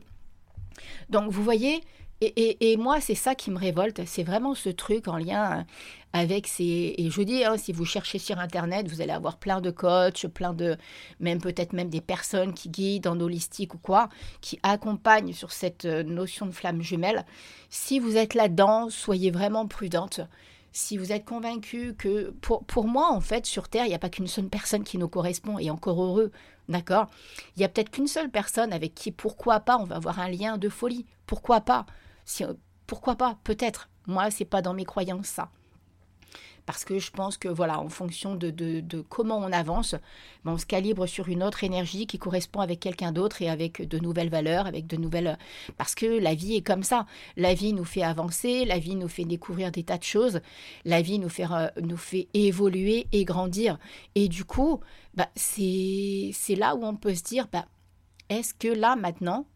Donc 1.10 1.30
vous 1.30 1.42
voyez, 1.42 1.82
et, 2.20 2.76
moi, 2.76 3.00
c'est 3.00 3.14
ça 3.14 3.36
qui 3.36 3.50
me 3.52 3.58
révolte, 3.58 4.00
c'est 4.04 4.24
vraiment 4.24 4.54
ce 4.54 4.70
truc 4.70 5.06
en 5.06 5.16
lien 5.16 5.64
avec 6.12 6.48
ces... 6.48 6.94
Et 6.98 7.10
je 7.10 7.22
dis, 7.22 7.44
hein, 7.44 7.56
si 7.56 7.72
vous 7.72 7.84
cherchez 7.84 8.18
sur 8.18 8.38
Internet, 8.40 8.88
vous 8.88 9.00
allez 9.00 9.12
avoir 9.12 9.36
plein 9.36 9.60
de 9.60 9.70
coachs, 9.70 10.26
plein 10.26 10.52
de... 10.52 10.76
Même 11.20 11.40
peut-être 11.40 11.74
même 11.74 11.90
des 11.90 12.00
personnes 12.00 12.54
qui 12.54 12.70
guident 12.70 13.06
en 13.06 13.20
holistique 13.20 13.74
ou 13.74 13.78
quoi, 13.78 14.08
qui 14.40 14.58
accompagnent 14.64 15.32
sur 15.32 15.52
cette 15.52 15.84
euh, 15.84 16.02
notion 16.02 16.46
de 16.46 16.50
flamme 16.50 16.82
jumelle. 16.82 17.24
Si 17.70 18.00
vous 18.00 18.16
êtes 18.16 18.34
là-dedans, 18.34 18.90
soyez 18.90 19.30
vraiment 19.30 19.68
prudente. 19.68 20.20
Si 20.72 20.96
vous 20.96 21.12
êtes 21.12 21.24
convaincu 21.24 21.94
que... 21.96 22.30
Pour, 22.40 22.64
pour 22.64 22.88
moi, 22.88 23.12
en 23.12 23.20
fait, 23.20 23.46
sur 23.46 23.68
Terre, 23.68 23.84
il 23.84 23.90
n'y 23.90 23.94
a 23.94 24.00
pas 24.00 24.10
qu'une 24.10 24.26
seule 24.26 24.48
personne 24.48 24.82
qui 24.82 24.98
nous 24.98 25.08
correspond, 25.08 25.58
et 25.58 25.70
encore 25.70 26.02
heureux, 26.02 26.32
d'accord? 26.68 27.06
Il 27.56 27.62
y 27.62 27.64
a 27.64 27.68
peut-être 27.68 27.90
qu'une 27.90 28.08
seule 28.08 28.30
personne 28.30 28.72
avec 28.72 28.94
qui, 28.94 29.12
pourquoi 29.12 29.60
pas, 29.60 29.78
on 29.78 29.84
va 29.84 29.96
avoir 29.96 30.18
un 30.18 30.30
lien 30.30 30.58
de 30.58 30.68
folie. 30.68 31.06
Pourquoi 31.26 31.60
pas? 31.60 31.86
Euh, 32.40 32.54
pourquoi 32.86 33.16
pas 33.16 33.38
Peut-être. 33.44 33.88
Moi, 34.06 34.30
c'est 34.30 34.44
pas 34.44 34.62
dans 34.62 34.74
mes 34.74 34.84
croyances 34.84 35.26
ça. 35.26 35.50
Parce 36.68 36.84
que 36.84 36.98
je 36.98 37.10
pense 37.10 37.38
que 37.38 37.48
voilà, 37.48 37.80
en 37.80 37.88
fonction 37.88 38.34
de, 38.34 38.50
de, 38.50 39.00
comment 39.00 39.38
on 39.38 39.52
avance, 39.52 39.94
ben, 40.44 40.52
on 40.52 40.58
se 40.58 40.66
calibre 40.66 41.06
sur 41.06 41.28
une 41.28 41.42
autre 41.42 41.64
énergie 41.64 42.06
qui 42.06 42.18
correspond 42.18 42.60
avec 42.60 42.78
quelqu'un 42.78 43.10
d'autre 43.10 43.40
et 43.40 43.48
avec 43.48 43.88
de 43.88 43.98
nouvelles 43.98 44.28
valeurs, 44.28 44.66
avec 44.66 44.86
de 44.86 44.98
nouvelles. 44.98 45.38
Parce 45.78 45.94
que 45.94 46.04
la 46.04 46.34
vie 46.34 46.56
est 46.56 46.60
comme 46.60 46.82
ça. 46.82 47.06
La 47.38 47.54
vie 47.54 47.72
nous 47.72 47.86
fait 47.86 48.02
avancer, 48.02 48.66
la 48.66 48.78
vie 48.78 48.96
nous 48.96 49.08
fait 49.08 49.24
découvrir 49.24 49.72
des 49.72 49.82
tas 49.82 49.96
de 49.96 50.02
choses, 50.02 50.40
la 50.84 51.00
vie 51.00 51.18
nous 51.18 51.30
fait, 51.30 51.46
euh, 51.50 51.68
nous 51.80 51.96
fait 51.96 52.28
évoluer 52.34 53.06
et 53.12 53.24
grandir. 53.24 53.78
Et 54.14 54.28
du 54.28 54.44
coup, 54.44 54.80
bah, 55.14 55.30
c'est 55.36 56.34
là 56.54 56.76
où 56.76 56.84
on 56.84 56.96
peut 56.96 57.14
se 57.14 57.22
dire, 57.22 57.48
bah, 57.50 57.64
est-ce 58.28 58.52
que 58.52 58.68
là 58.68 58.94
maintenant, 58.94 59.46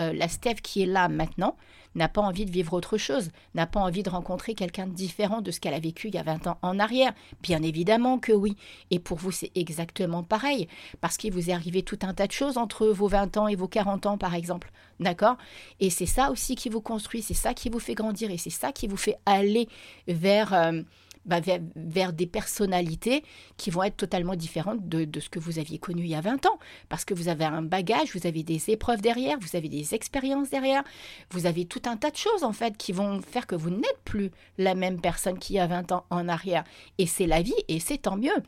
euh, 0.00 0.12
la 0.12 0.28
Steph 0.28 0.56
qui 0.62 0.82
est 0.82 0.86
là 0.86 1.08
maintenant 1.08 1.56
n'a 1.94 2.08
pas 2.08 2.20
envie 2.20 2.44
de 2.44 2.50
vivre 2.50 2.72
autre 2.74 2.96
chose, 2.96 3.30
n'a 3.54 3.66
pas 3.66 3.80
envie 3.80 4.02
de 4.02 4.10
rencontrer 4.10 4.54
quelqu'un 4.54 4.86
de 4.86 4.92
différent 4.92 5.40
de 5.40 5.50
ce 5.50 5.60
qu'elle 5.60 5.74
a 5.74 5.80
vécu 5.80 6.08
il 6.08 6.14
y 6.14 6.18
a 6.18 6.22
20 6.22 6.46
ans 6.46 6.58
en 6.62 6.78
arrière. 6.78 7.12
Bien 7.42 7.62
évidemment 7.62 8.18
que 8.18 8.32
oui. 8.32 8.56
Et 8.90 8.98
pour 8.98 9.18
vous, 9.18 9.32
c'est 9.32 9.50
exactement 9.54 10.22
pareil, 10.22 10.68
parce 11.00 11.16
qu'il 11.16 11.32
vous 11.32 11.50
est 11.50 11.52
arrivé 11.52 11.82
tout 11.82 11.98
un 12.02 12.14
tas 12.14 12.26
de 12.26 12.32
choses 12.32 12.58
entre 12.58 12.86
vos 12.86 13.08
20 13.08 13.36
ans 13.36 13.48
et 13.48 13.56
vos 13.56 13.68
40 13.68 14.06
ans, 14.06 14.18
par 14.18 14.34
exemple. 14.34 14.70
D'accord? 15.00 15.36
Et 15.80 15.90
c'est 15.90 16.06
ça 16.06 16.30
aussi 16.30 16.54
qui 16.54 16.68
vous 16.68 16.80
construit, 16.80 17.22
c'est 17.22 17.34
ça 17.34 17.54
qui 17.54 17.68
vous 17.68 17.80
fait 17.80 17.94
grandir, 17.94 18.30
et 18.30 18.38
c'est 18.38 18.50
ça 18.50 18.72
qui 18.72 18.86
vous 18.86 18.96
fait 18.96 19.16
aller 19.26 19.68
vers... 20.06 20.54
Euh, 20.54 20.82
bah, 21.28 21.40
vers, 21.76 22.12
des 22.12 22.26
personnalités 22.26 23.22
qui 23.56 23.70
vont 23.70 23.82
être 23.82 23.96
totalement 23.96 24.34
différentes 24.34 24.88
de, 24.88 25.04
de, 25.04 25.20
ce 25.20 25.28
que 25.28 25.38
vous 25.38 25.58
aviez 25.58 25.78
connu 25.78 26.02
il 26.02 26.08
y 26.08 26.14
a 26.14 26.20
20 26.20 26.46
ans. 26.46 26.58
Parce 26.88 27.04
que 27.04 27.14
vous 27.14 27.28
avez 27.28 27.44
un 27.44 27.62
bagage, 27.62 28.14
vous 28.14 28.26
avez 28.26 28.42
des 28.42 28.70
épreuves 28.70 29.00
derrière, 29.00 29.38
vous 29.40 29.56
avez 29.56 29.68
des 29.68 29.94
expériences 29.94 30.50
derrière, 30.50 30.82
vous 31.30 31.46
avez 31.46 31.66
tout 31.66 31.82
un 31.84 31.96
tas 31.96 32.10
de 32.10 32.16
choses 32.16 32.42
en 32.42 32.52
fait 32.52 32.76
qui 32.76 32.92
vont 32.92 33.20
faire 33.20 33.46
que 33.46 33.54
vous 33.54 33.70
n'êtes 33.70 34.00
plus 34.04 34.30
la 34.56 34.74
même 34.74 35.00
personne 35.00 35.38
qu'il 35.38 35.56
y 35.56 35.58
a 35.58 35.66
20 35.66 35.92
ans 35.92 36.04
en 36.10 36.28
arrière. 36.28 36.64
Et 36.98 37.06
c'est 37.06 37.26
la 37.26 37.42
vie 37.42 37.54
et 37.68 37.78
c'est 37.80 37.98
tant 37.98 38.16
mieux. 38.16 38.42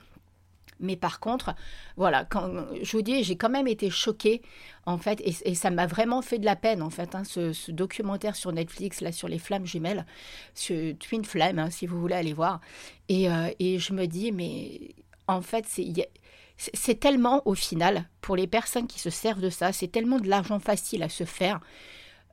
Mais 0.81 0.97
par 0.97 1.21
contre, 1.21 1.55
voilà, 1.97 2.25
quand, 2.25 2.51
je 2.83 2.93
vous 2.93 3.03
dis, 3.03 3.23
j'ai 3.23 3.37
quand 3.37 3.51
même 3.51 3.69
été 3.69 3.91
choquée, 3.91 4.43
en 4.87 4.99
fait, 4.99 5.21
et, 5.25 5.55
ça 5.55 5.71
m'a 5.71 5.87
vraiment 5.87 6.23
fait 6.23 6.39
de 6.39 6.45
la 6.45 6.57
peine, 6.57 6.83
en 6.83 6.91
fait, 6.91 7.15
hein, 7.15 7.23
ce, 7.25 7.71
documentaire 7.71 8.37
sur 8.37 8.53
Netflix, 8.53 9.01
là, 9.01 9.13
sur 9.13 9.29
les 9.29 9.39
flammes 9.39 9.67
jumelles, 9.67 10.07
ce 10.55 10.93
Twin 10.93 11.25
Flame, 11.25 11.59
hein, 11.59 11.71
si 11.71 11.87
vous 11.87 12.01
voulez 12.01 12.17
aller 12.17 12.33
voir. 12.33 12.61
Et, 13.09 13.31
euh, 13.31 13.51
et 13.59 13.79
je 13.79 13.93
me 13.93 14.07
dis, 14.07 14.33
mais 14.33 14.95
en 15.27 15.43
fait, 15.43 15.67
c'est 16.75 17.01
tellement, 17.01 17.43
au 17.47 17.55
final, 17.55 18.05
pour 18.21 18.37
les 18.37 18.47
personnes 18.47 18.87
qui 18.87 18.99
se 18.99 19.11
servent 19.11 19.41
de 19.41 19.51
ça, 19.51 19.73
c'est 19.73 19.89
tellement 19.89 20.19
de 20.19 20.29
l'argent 20.29 20.59
facile 20.59 21.03
à 21.03 21.09
se 21.09 21.25
faire. 21.25 21.61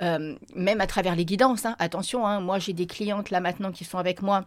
Euh, 0.02 0.36
même 0.56 0.80
à 0.80 0.86
travers 0.86 1.16
les 1.16 1.26
guidances, 1.26 1.66
hein. 1.66 1.76
attention, 1.80 2.40
moi 2.40 2.60
j'ai 2.60 2.74
des 2.74 2.86
clientes 2.86 3.32
là 3.32 3.40
maintenant 3.40 3.72
qui 3.72 3.84
sont 3.84 3.98
avec 3.98 4.22
moi, 4.22 4.46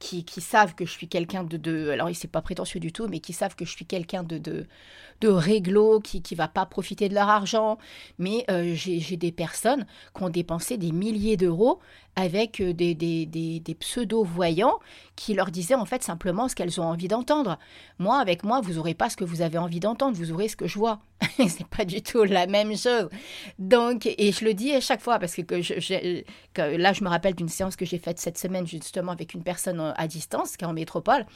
qui, 0.00 0.24
savent 0.40 0.74
que 0.74 0.86
je 0.86 0.90
suis 0.90 1.08
quelqu'un 1.08 1.44
de, 1.44 1.58
de, 1.58 1.90
alors 1.90 2.08
c'est 2.14 2.26
pas 2.26 2.40
prétentieux 2.40 2.80
du 2.80 2.90
tout, 2.90 3.06
mais 3.06 3.20
qui 3.20 3.34
savent 3.34 3.54
que 3.54 3.66
je 3.66 3.70
suis 3.70 3.84
quelqu'un 3.84 4.22
de, 4.22 4.38
de, 4.38 4.66
de 5.20 5.28
réglo, 5.28 6.00
qui 6.00 6.22
ne 6.30 6.36
va 6.36 6.48
pas 6.48 6.64
profiter 6.64 7.08
de 7.10 7.14
leur 7.14 7.28
argent. 7.28 7.78
Mais 8.18 8.44
euh, 8.50 8.72
j'ai 8.74 9.16
des 9.16 9.30
personnes 9.30 9.86
qui 10.16 10.22
ont 10.22 10.30
dépensé 10.30 10.78
des 10.78 10.90
milliers 10.90 11.36
d'euros 11.36 11.80
avec 12.16 12.60
euh, 12.60 12.72
des, 12.72 12.94
des, 12.94 13.26
des, 13.26 13.74
pseudo-voyants 13.74 14.78
qui 15.16 15.34
leur 15.34 15.50
disaient 15.50 15.74
en 15.74 15.84
fait 15.84 16.02
simplement 16.02 16.48
ce 16.48 16.54
qu'elles 16.54 16.80
ont 16.80 16.84
envie 16.84 17.08
d'entendre. 17.08 17.58
Moi, 17.98 18.18
avec 18.18 18.44
moi, 18.44 18.60
vous 18.60 18.74
n'aurez 18.74 18.94
pas 18.94 19.10
ce 19.10 19.16
que 19.16 19.24
vous 19.24 19.42
avez 19.42 19.58
envie 19.58 19.80
d'entendre, 19.80 20.16
vous 20.16 20.32
aurez 20.32 20.48
ce 20.48 20.56
que 20.56 20.66
je 20.66 20.78
vois. 20.78 21.00
c'est 21.36 21.66
pas 21.66 21.84
du 21.84 22.02
tout 22.02 22.24
la 22.24 22.46
même 22.46 22.76
chose. 22.76 23.08
Donc, 23.58 24.06
et 24.06 24.32
je 24.32 24.44
le 24.44 24.54
dis 24.54 24.72
à 24.72 24.80
chaque 24.80 25.00
fois 25.00 25.18
parce 25.18 25.34
que, 25.34 26.76
là, 26.76 26.92
je 26.92 27.04
me 27.04 27.08
rappelle 27.08 27.34
d'une 27.34 27.48
séance 27.48 27.76
que 27.76 27.84
j'ai 27.84 27.98
faite 27.98 28.18
cette 28.18 28.38
semaine 28.38 28.66
justement 28.66 29.12
avec 29.12 29.34
une 29.34 29.42
personne 29.42 29.94
à 29.96 30.08
distance 30.08 30.56
qui 30.56 30.64
est 30.64 30.68
en 30.68 30.72
métropole 30.72 31.26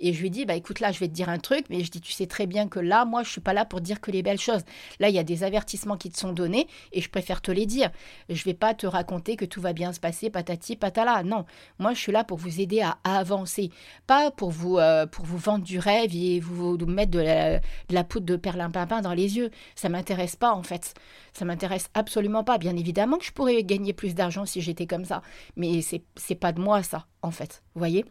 Et 0.00 0.14
je 0.14 0.22
lui 0.22 0.30
dis, 0.30 0.46
bah 0.46 0.54
écoute, 0.54 0.80
là, 0.80 0.92
je 0.92 0.98
vais 0.98 1.08
te 1.08 1.12
dire 1.12 1.28
un 1.28 1.38
truc, 1.38 1.66
mais 1.68 1.84
je 1.84 1.90
dis, 1.90 2.00
tu 2.00 2.12
sais 2.12 2.26
très 2.26 2.46
bien 2.46 2.68
que 2.68 2.80
là, 2.80 3.04
moi, 3.04 3.22
je 3.22 3.30
suis 3.30 3.40
pas 3.42 3.52
là 3.52 3.66
pour 3.66 3.82
dire 3.82 4.00
que 4.00 4.10
les 4.10 4.22
belles 4.22 4.40
choses. 4.40 4.62
Là, 4.98 5.10
il 5.10 5.14
y 5.14 5.18
a 5.18 5.22
des 5.22 5.44
avertissements 5.44 5.98
qui 5.98 6.10
te 6.10 6.18
sont 6.18 6.32
donnés 6.32 6.66
et 6.92 7.02
je 7.02 7.10
préfère 7.10 7.42
te 7.42 7.50
les 7.50 7.66
dire. 7.66 7.90
Je 8.30 8.42
vais 8.44 8.54
pas 8.54 8.72
te 8.72 8.86
raconter 8.86 9.36
que 9.36 9.44
tout 9.44 9.60
va 9.60 9.74
bien 9.74 9.92
se 9.92 10.00
passer, 10.00 10.30
patati, 10.30 10.76
patala. 10.76 11.22
Non, 11.22 11.44
moi, 11.78 11.92
je 11.92 12.00
suis 12.00 12.12
là 12.12 12.24
pour 12.24 12.38
vous 12.38 12.60
aider 12.60 12.80
à, 12.80 12.96
avancer, 13.04 13.70
pas 14.06 14.30
pour 14.30 14.50
vous, 14.50 14.78
euh, 14.78 15.06
pour 15.06 15.26
vous 15.26 15.38
vendre 15.38 15.64
du 15.64 15.78
rêve 15.78 16.10
et 16.14 16.40
vous, 16.40 16.78
mettre 16.86 17.10
de 17.12 17.60
la, 17.90 18.04
poudre 18.04 18.26
de 18.26 18.36
perlimpinpin 18.36 19.02
dans 19.02 19.14
les 19.14 19.36
yeux. 19.36 19.50
Ça 19.74 19.90
m'intéresse 19.90 20.36
pas, 20.36 20.52
en 20.52 20.62
fait. 20.62 20.94
Ça 21.34 21.44
m'intéresse 21.44 21.90
absolument 21.92 22.42
pas. 22.42 22.56
Bien 22.56 22.76
évidemment 22.76 23.18
que 23.18 23.24
je 23.24 23.32
pourrais 23.32 23.62
gagner 23.64 23.92
plus 23.92 24.14
d'argent 24.14 24.46
si 24.46 24.62
j'étais 24.62 24.86
comme 24.86 25.04
ça, 25.04 25.22
mais 25.56 25.82
c'est 25.82 26.34
pas 26.34 26.52
de 26.52 26.60
moi 26.60 26.82
ça, 26.82 27.06
en 27.20 27.30
fait. 27.30 27.62
Vous 27.74 27.80
voyez? 27.80 28.06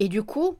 Et 0.00 0.08
du 0.08 0.22
coup, 0.22 0.56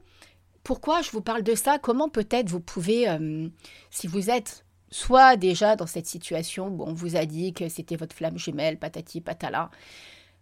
pourquoi 0.65 1.03
je 1.03 1.11
vous 1.11 1.21
parle 1.21 1.43
de 1.43 1.53
ça? 1.53 1.77
Comment 1.77 2.09
peut-être 2.09 2.49
vous 2.49 2.59
pouvez, 2.59 3.07
euh, 3.07 3.47
si 3.91 4.07
vous 4.07 4.31
êtes 4.31 4.65
soit 4.89 5.37
déjà 5.37 5.75
dans 5.75 5.85
cette 5.85 6.07
situation 6.07 6.69
où 6.69 6.83
on 6.83 6.93
vous 6.93 7.15
a 7.15 7.25
dit 7.25 7.53
que 7.53 7.69
c'était 7.69 7.95
votre 7.95 8.15
flamme 8.15 8.39
jumelle, 8.39 8.79
patati 8.79 9.21
patala, 9.21 9.69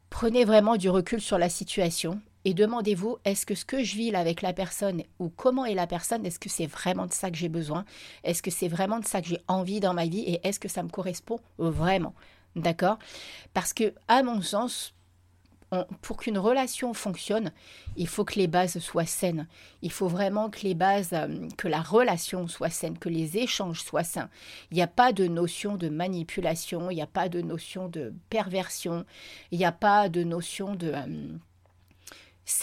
prenez 0.09 0.45
vraiment 0.45 0.77
du 0.77 0.89
recul 0.89 1.19
sur 1.19 1.37
la 1.37 1.49
situation 1.49 2.21
et 2.45 2.53
demandez-vous 2.53 3.17
est-ce 3.25 3.45
que 3.45 3.53
ce 3.53 3.65
que 3.65 3.83
je 3.83 3.95
vis 3.97 4.11
là 4.11 4.19
avec 4.19 4.41
la 4.41 4.53
personne 4.53 5.03
ou 5.19 5.27
comment 5.27 5.65
est 5.65 5.75
la 5.75 5.87
personne, 5.87 6.25
est-ce 6.25 6.39
que 6.39 6.49
c'est 6.49 6.67
vraiment 6.67 7.05
de 7.05 7.13
ça 7.13 7.29
que 7.29 7.37
j'ai 7.37 7.49
besoin? 7.49 7.83
Est-ce 8.23 8.41
que 8.41 8.51
c'est 8.51 8.69
vraiment 8.69 8.99
de 8.99 9.05
ça 9.05 9.21
que 9.21 9.27
j'ai 9.27 9.41
envie 9.49 9.81
dans 9.81 9.93
ma 9.93 10.05
vie 10.05 10.21
et 10.21 10.47
est-ce 10.47 10.59
que 10.59 10.69
ça 10.69 10.83
me 10.83 10.89
correspond 10.89 11.39
vraiment? 11.57 12.13
D'accord? 12.55 12.97
Parce 13.53 13.73
que, 13.73 13.93
à 14.07 14.23
mon 14.23 14.41
sens, 14.41 14.93
pour 16.01 16.17
qu'une 16.17 16.37
relation 16.37 16.93
fonctionne, 16.93 17.51
il 17.95 18.07
faut 18.07 18.25
que 18.25 18.35
les 18.35 18.47
bases 18.47 18.79
soient 18.79 19.05
saines. 19.05 19.47
Il 19.81 19.91
faut 19.91 20.07
vraiment 20.07 20.49
que 20.49 20.61
les 20.61 20.73
bases, 20.73 21.13
euh, 21.13 21.47
que 21.57 21.67
la 21.67 21.81
relation 21.81 22.47
soit 22.47 22.69
saine, 22.69 22.97
que 22.97 23.09
les 23.09 23.37
échanges 23.37 23.81
soient 23.83 24.03
sains. 24.03 24.29
Il 24.71 24.75
n'y 24.75 24.83
a 24.83 24.87
pas 24.87 25.13
de 25.13 25.27
notion 25.27 25.75
de 25.75 25.89
manipulation, 25.89 26.89
il 26.89 26.95
n'y 26.95 27.01
a 27.01 27.07
pas 27.07 27.29
de 27.29 27.41
notion 27.41 27.87
de 27.87 28.13
perversion, 28.29 29.05
il 29.51 29.59
n'y 29.59 29.65
a 29.65 29.71
pas 29.71 30.09
de 30.09 30.23
notion 30.23 30.75
de... 30.75 30.91
Euh, 30.93 31.37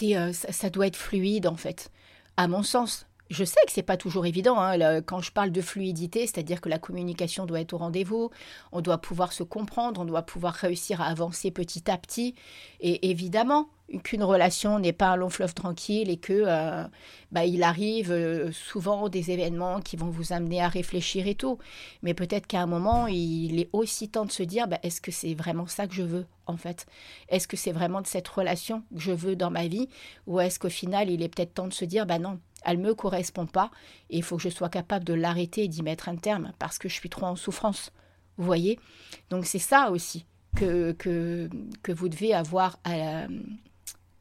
euh, 0.03 0.33
ça 0.33 0.70
doit 0.70 0.87
être 0.87 0.96
fluide 0.96 1.46
en 1.46 1.57
fait. 1.57 1.90
À 2.37 2.49
mon 2.49 2.62
sens, 2.62 3.07
je 3.31 3.45
sais 3.45 3.61
que 3.66 3.73
c'est 3.73 3.83
pas 3.83 3.97
toujours 3.97 4.27
évident. 4.27 4.61
Hein, 4.61 5.01
quand 5.03 5.21
je 5.21 5.33
parle 5.33 5.51
de 5.51 5.61
fluidité, 5.61 6.27
c'est-à-dire 6.27 6.61
que 6.61 6.69
la 6.69 6.79
communication 6.79 7.47
doit 7.47 7.61
être 7.61 7.73
au 7.73 7.79
rendez-vous, 7.79 8.31
on 8.73 8.81
doit 8.81 8.99
pouvoir 8.99 9.33
se 9.33 9.43
comprendre, 9.43 10.01
on 10.01 10.05
doit 10.05 10.23
pouvoir 10.23 10.53
réussir 10.55 11.01
à 11.01 11.07
avancer 11.07 11.51
petit 11.51 11.90
à 11.90 11.97
petit. 11.97 12.35
Et 12.81 13.11
évidemment, 13.11 13.69
qu'une 13.99 14.23
relation 14.23 14.79
n'est 14.79 14.93
pas 14.93 15.09
un 15.09 15.16
long 15.16 15.31
fleuve 15.31 15.55
tranquille 15.55 16.11
et 16.11 16.16
que 16.16 16.45
euh, 16.47 16.85
bah, 17.33 17.45
il 17.45 17.62
arrive 17.62 18.12
euh, 18.12 18.53
souvent 18.53 19.09
des 19.09 19.31
événements 19.31 19.81
qui 19.81 19.97
vont 19.97 20.11
vous 20.11 20.33
amener 20.33 20.61
à 20.61 20.69
réfléchir 20.69 21.27
et 21.27 21.35
tout. 21.35 21.59
Mais 22.03 22.14
peut-être 22.14 22.47
qu'à 22.47 22.61
un 22.61 22.66
moment, 22.66 23.07
il 23.07 23.59
est 23.61 23.69
aussi 23.73 24.09
temps 24.09 24.25
de 24.25 24.33
se 24.33 24.43
dire 24.43 24.69
bah, 24.69 24.79
est-ce 24.83 25.01
que 25.01 25.11
c'est 25.11 25.35
vraiment 25.35 25.66
ça 25.66 25.87
que 25.87 25.95
je 25.95 26.03
veux 26.03 26.27
en 26.47 26.57
fait? 26.57 26.87
Est-ce 27.29 27.49
que 27.49 27.57
c'est 27.57 27.73
vraiment 27.73 28.01
de 28.01 28.07
cette 28.07 28.29
relation 28.29 28.83
que 28.95 29.01
je 29.01 29.12
veux 29.12 29.37
dans 29.37 29.51
ma 29.51 29.66
vie? 29.66 29.88
Ou 30.27 30.40
est-ce 30.40 30.59
qu'au 30.59 30.69
final, 30.71 31.11
il 31.11 31.23
est 31.23 31.29
peut-être 31.29 31.55
temps 31.55 31.69
de 31.69 31.73
se 31.73 31.85
dire 31.85 32.07
bah 32.07 32.19
non, 32.19 32.38
elle 32.64 32.79
me 32.79 32.94
correspond 32.94 33.46
pas 33.46 33.70
et 34.11 34.18
il 34.18 34.23
faut 34.23 34.37
que 34.37 34.42
je 34.42 34.49
sois 34.49 34.68
capable 34.68 35.05
de 35.05 35.14
l'arrêter 35.14 35.64
et 35.64 35.68
d'y 35.68 35.83
mettre 35.83 36.09
un 36.09 36.16
terme 36.16 36.53
parce 36.59 36.79
que 36.79 36.88
je 36.88 36.94
suis 36.94 37.11
trop 37.11 37.27
en 37.27 37.37
souffrance. 37.37 37.92
Vous 38.37 38.44
voyez 38.44 38.79
Donc 39.31 39.46
c'est 39.46 39.59
ça 39.59 39.90
aussi 39.90 40.27
que, 40.57 40.92
que, 40.92 41.49
que 41.83 41.92
vous 41.92 42.09
devez 42.09 42.35
avoir 42.35 42.79
à, 42.85 43.27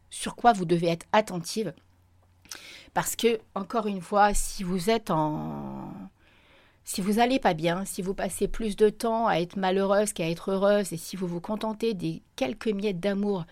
sur 0.09 0.35
quoi 0.35 0.53
vous 0.53 0.65
devez 0.65 0.87
être 0.87 1.05
attentive. 1.11 1.73
Parce 2.93 3.15
que, 3.15 3.39
encore 3.55 3.87
une 3.87 4.01
fois, 4.01 4.33
si 4.33 4.63
vous 4.63 4.89
êtes 4.89 5.11
en. 5.11 5.93
Si 6.83 7.01
vous 7.01 7.13
n'allez 7.13 7.37
pas 7.37 7.53
bien, 7.53 7.85
si 7.85 8.01
vous 8.01 8.15
passez 8.15 8.47
plus 8.47 8.75
de 8.75 8.89
temps 8.89 9.27
à 9.27 9.35
être 9.35 9.57
malheureuse 9.57 10.11
qu'à 10.11 10.27
être 10.27 10.51
heureuse, 10.51 10.91
et 10.91 10.97
si 10.97 11.15
vous 11.15 11.27
vous 11.27 11.39
contentez 11.39 11.93
des 11.93 12.23
quelques 12.35 12.69
miettes 12.69 12.99
d'amour 12.99 13.45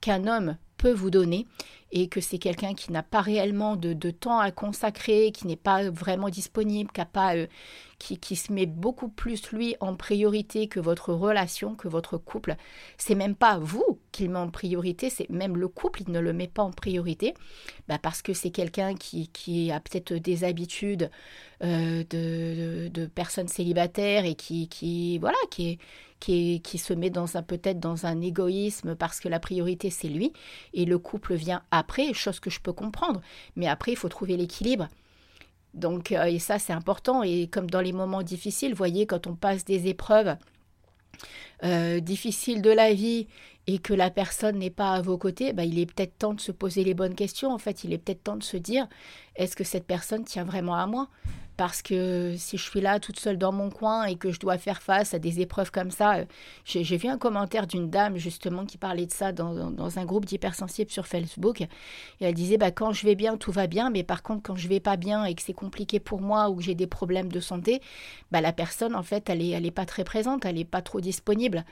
qu'un 0.00 0.26
homme 0.26 0.56
peut 0.76 0.92
vous 0.92 1.10
donner, 1.10 1.46
et 1.92 2.08
que 2.08 2.20
c'est 2.20 2.38
quelqu'un 2.38 2.74
qui 2.74 2.92
n'a 2.92 3.02
pas 3.02 3.20
réellement 3.20 3.76
de, 3.76 4.10
temps 4.10 4.38
à 4.38 4.50
consacrer, 4.50 5.32
qui 5.32 5.46
n'est 5.46 5.56
pas 5.56 5.90
vraiment 5.90 6.28
disponible, 6.28 6.90
qui, 6.92 7.00
pas, 7.12 7.36
euh, 7.36 7.46
qui, 7.98 8.18
qui, 8.18 8.36
se 8.36 8.52
met 8.52 8.66
beaucoup 8.66 9.08
plus 9.08 9.50
lui 9.52 9.76
en 9.80 9.96
priorité 9.96 10.68
que 10.68 10.80
votre 10.80 11.12
relation, 11.12 11.74
que 11.74 11.88
votre 11.88 12.16
couple. 12.16 12.56
C'est 12.96 13.14
même 13.14 13.34
pas 13.34 13.58
vous 13.58 13.98
qu'il 14.12 14.30
met 14.30 14.38
en 14.38 14.50
priorité, 14.50 15.10
c'est 15.10 15.28
même 15.30 15.56
le 15.56 15.68
couple, 15.68 16.02
il 16.02 16.12
ne 16.12 16.20
le 16.20 16.32
met 16.32 16.48
pas 16.48 16.62
en 16.62 16.70
priorité, 16.70 17.34
bah 17.88 17.98
parce 17.98 18.22
que 18.22 18.32
c'est 18.32 18.50
quelqu'un 18.50 18.94
qui, 18.94 19.28
qui, 19.28 19.70
a 19.70 19.80
peut-être 19.80 20.14
des 20.14 20.44
habitudes 20.44 21.10
euh, 21.62 22.04
de, 22.10 22.84
de, 22.84 22.88
de, 22.88 23.06
personnes 23.06 23.48
célibataires 23.48 24.24
et 24.24 24.34
qui, 24.34 24.68
qui 24.68 25.18
voilà, 25.18 25.38
qui 25.50 25.70
est 25.70 25.78
qui, 26.20 26.78
se 26.78 26.92
met 26.92 27.10
dans 27.10 27.36
un 27.36 27.42
peut-être 27.42 27.80
dans 27.80 28.06
un 28.06 28.20
égoïsme 28.20 28.94
parce 28.94 29.20
que 29.20 29.28
la 29.28 29.40
priorité 29.40 29.90
c'est 29.90 30.08
lui 30.08 30.32
et 30.74 30.84
le 30.84 30.98
couple 30.98 31.34
vient 31.34 31.62
après, 31.80 32.12
chose 32.14 32.38
que 32.38 32.50
je 32.50 32.60
peux 32.60 32.72
comprendre. 32.72 33.20
Mais 33.56 33.66
après, 33.66 33.92
il 33.92 33.96
faut 33.96 34.08
trouver 34.08 34.36
l'équilibre. 34.36 34.88
Donc, 35.74 36.12
euh, 36.12 36.24
et 36.24 36.38
ça, 36.38 36.58
c'est 36.58 36.72
important. 36.72 37.22
Et 37.22 37.48
comme 37.48 37.68
dans 37.68 37.80
les 37.80 37.92
moments 37.92 38.22
difficiles, 38.22 38.70
vous 38.70 38.78
voyez, 38.78 39.06
quand 39.06 39.26
on 39.26 39.34
passe 39.34 39.64
des 39.64 39.88
épreuves 39.88 40.36
euh, 41.64 42.00
difficiles 42.00 42.62
de 42.62 42.70
la 42.70 42.94
vie 42.94 43.26
et 43.66 43.78
que 43.78 43.94
la 43.94 44.10
personne 44.10 44.58
n'est 44.58 44.70
pas 44.70 44.92
à 44.92 45.02
vos 45.02 45.18
côtés, 45.18 45.52
bah, 45.52 45.64
il 45.64 45.78
est 45.78 45.86
peut-être 45.86 46.18
temps 46.18 46.34
de 46.34 46.40
se 46.40 46.52
poser 46.52 46.82
les 46.82 46.94
bonnes 46.94 47.14
questions. 47.14 47.52
En 47.52 47.58
fait, 47.58 47.84
il 47.84 47.92
est 47.92 47.98
peut-être 47.98 48.24
temps 48.24 48.36
de 48.36 48.42
se 48.42 48.56
dire 48.56 48.88
est-ce 49.36 49.54
que 49.54 49.64
cette 49.64 49.86
personne 49.86 50.24
tient 50.24 50.44
vraiment 50.44 50.74
à 50.74 50.86
moi? 50.86 51.08
Parce 51.56 51.82
que 51.82 52.36
si 52.38 52.56
je 52.56 52.62
suis 52.62 52.80
là 52.80 52.98
toute 53.00 53.20
seule 53.20 53.36
dans 53.36 53.52
mon 53.52 53.68
coin 53.68 54.04
et 54.04 54.16
que 54.16 54.32
je 54.32 54.40
dois 54.40 54.56
faire 54.56 54.80
face 54.80 55.12
à 55.12 55.18
des 55.18 55.40
épreuves 55.40 55.70
comme 55.70 55.90
ça, 55.90 56.14
euh, 56.16 56.24
j'ai 56.64 56.96
vu 56.96 57.06
un 57.06 57.18
commentaire 57.18 57.66
d'une 57.66 57.90
dame 57.90 58.16
justement 58.16 58.64
qui 58.64 58.78
parlait 58.78 59.04
de 59.04 59.12
ça 59.12 59.30
dans, 59.32 59.98
un 59.98 60.04
groupe 60.06 60.24
d'hypersensibles 60.24 60.90
sur 60.90 61.06
Facebook. 61.06 61.60
Et 61.60 61.68
elle 62.20 62.32
disait 62.32 62.56
bah, 62.56 62.70
quand 62.70 62.92
je 62.92 63.04
vais 63.04 63.14
bien, 63.14 63.36
tout 63.36 63.52
va 63.52 63.66
bien, 63.66 63.90
mais 63.90 64.04
par 64.04 64.22
contre, 64.22 64.42
quand 64.42 64.56
je 64.56 64.68
vais 64.68 64.80
pas 64.80 64.96
bien 64.96 65.26
et 65.26 65.34
que 65.34 65.42
c'est 65.42 65.52
compliqué 65.52 66.00
pour 66.00 66.22
moi 66.22 66.48
ou 66.48 66.56
que 66.56 66.62
j'ai 66.62 66.74
des 66.74 66.86
problèmes 66.86 67.30
de 67.30 67.40
santé, 67.40 67.82
bah, 68.30 68.40
la 68.40 68.54
personne, 68.54 68.94
en 68.94 69.02
fait, 69.02 69.28
elle 69.28 69.40
n'est 69.40 69.50
elle 69.50 69.66
est 69.66 69.70
pas 69.70 69.84
très 69.84 70.04
présente, 70.04 70.46
elle 70.46 70.54
n'est 70.54 70.64
pas 70.64 70.80
trop 70.80 71.02
disponible. 71.02 71.66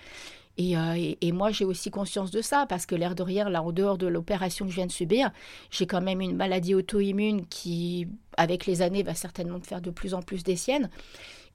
Euh, 0.61 1.15
et, 1.21 1.33
moi, 1.33 1.51
j'ai 1.51 1.65
aussi 1.65 1.91
conscience 1.91 2.31
de 2.31 2.43
ça, 2.43 2.67
parce 2.69 2.85
que 2.87 2.95
l'air 2.95 3.15
de 3.15 3.23
rien, 3.23 3.49
là, 3.49 3.63
en 3.63 3.73
dehors 3.73 3.99
de 3.99 4.07
l'opération 4.07 4.65
que 4.65 4.71
je 4.71 4.77
viens 4.77 4.87
de 4.87 4.93
subir, 4.93 5.31
j'ai 5.71 5.87
quand 5.87 6.01
même 6.01 6.21
une 6.21 6.37
maladie 6.37 6.75
auto-immune 6.75 7.47
qui, 7.47 8.09
avec 8.37 8.67
les 8.67 8.83
années, 8.83 9.03
va 9.03 9.15
certainement 9.15 9.61
faire 9.61 9.81
de 9.81 9.91
plus 9.91 10.15
en 10.15 10.23
plus 10.23 10.43
des 10.43 10.57
siennes. 10.57 10.91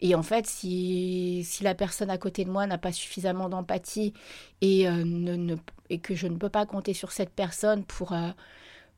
Et 0.02 0.16
en 0.16 0.24
fait, 0.24 0.48
si, 0.48 1.44
si 1.46 1.64
la 1.64 1.76
personne 1.76 2.10
à 2.10 2.18
côté 2.18 2.46
de 2.46 2.50
moi 2.50 2.66
n'a 2.66 2.78
pas 2.78 2.92
suffisamment 2.92 3.50
d'empathie 3.50 4.14
et, 4.62 4.88
euh, 4.88 5.56
que 6.02 6.16
je 6.16 6.28
ne 6.28 6.38
peux 6.38 6.50
pas 6.50 6.66
compter 6.66 6.94
sur 6.94 7.12
cette 7.12 7.30
personne 7.30 7.84
pour, 7.84 8.14
euh, 8.14 8.30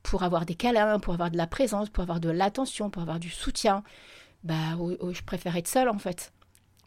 pour 0.02 0.22
avoir 0.22 0.46
des 0.46 0.54
câlins, 0.54 0.98
pour 0.98 1.14
avoir 1.14 1.30
de 1.30 1.36
la 1.36 1.46
présence, 1.46 1.90
pour 1.90 2.02
avoir 2.02 2.20
de 2.20 2.30
l'attention, 2.30 2.90
pour 2.90 3.02
avoir 3.02 3.20
du 3.20 3.30
soutien, 3.30 3.82
bah, 4.44 4.76
je 5.12 5.22
préfère 5.22 5.56
être 5.56 5.68
seule 5.68 5.88
en 5.88 5.98
fait 5.98 6.32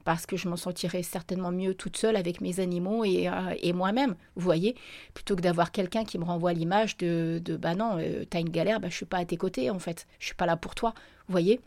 parce 0.10 0.26
que 0.26 0.38
je 0.38 0.50
m'en 0.50 0.56
sentirais 0.56 1.04
certainement 1.04 1.52
mieux 1.52 1.76
toute 1.76 1.95
seule 1.95 2.15
avec 2.15 2.41
mes 2.41 2.60
animaux 2.60 3.06
et, 3.06 3.28
euh, 3.30 3.74
moi-même, 3.76 4.15
vous 4.36 4.41
voyez, 4.41 4.76
plutôt 5.13 5.36
que 5.36 5.41
d'avoir 5.41 5.72
quelqu'un 5.72 6.04
qui 6.04 6.17
me 6.17 6.24
renvoie 6.24 6.52
l'image 6.52 6.98
de, 6.98 7.39
de 7.45 7.56
bah 7.56 7.76
non, 7.76 7.98
euh, 8.00 8.26
t'as 8.28 8.39
une 8.39 8.50
galère, 8.50 8.80
bah 8.80 8.88
je 8.89 8.95
suis 8.95 9.06
pas 9.06 9.19
à 9.19 9.26
tes 9.26 9.38
côtés 9.38 9.69
en 9.69 9.78
fait, 9.78 10.08
je 10.17 10.26
suis 10.26 10.34
pas 10.34 10.48
là 10.48 10.58
pour 10.58 10.74
toi, 10.74 10.95
vous 11.28 11.32
voyez. 11.32 11.62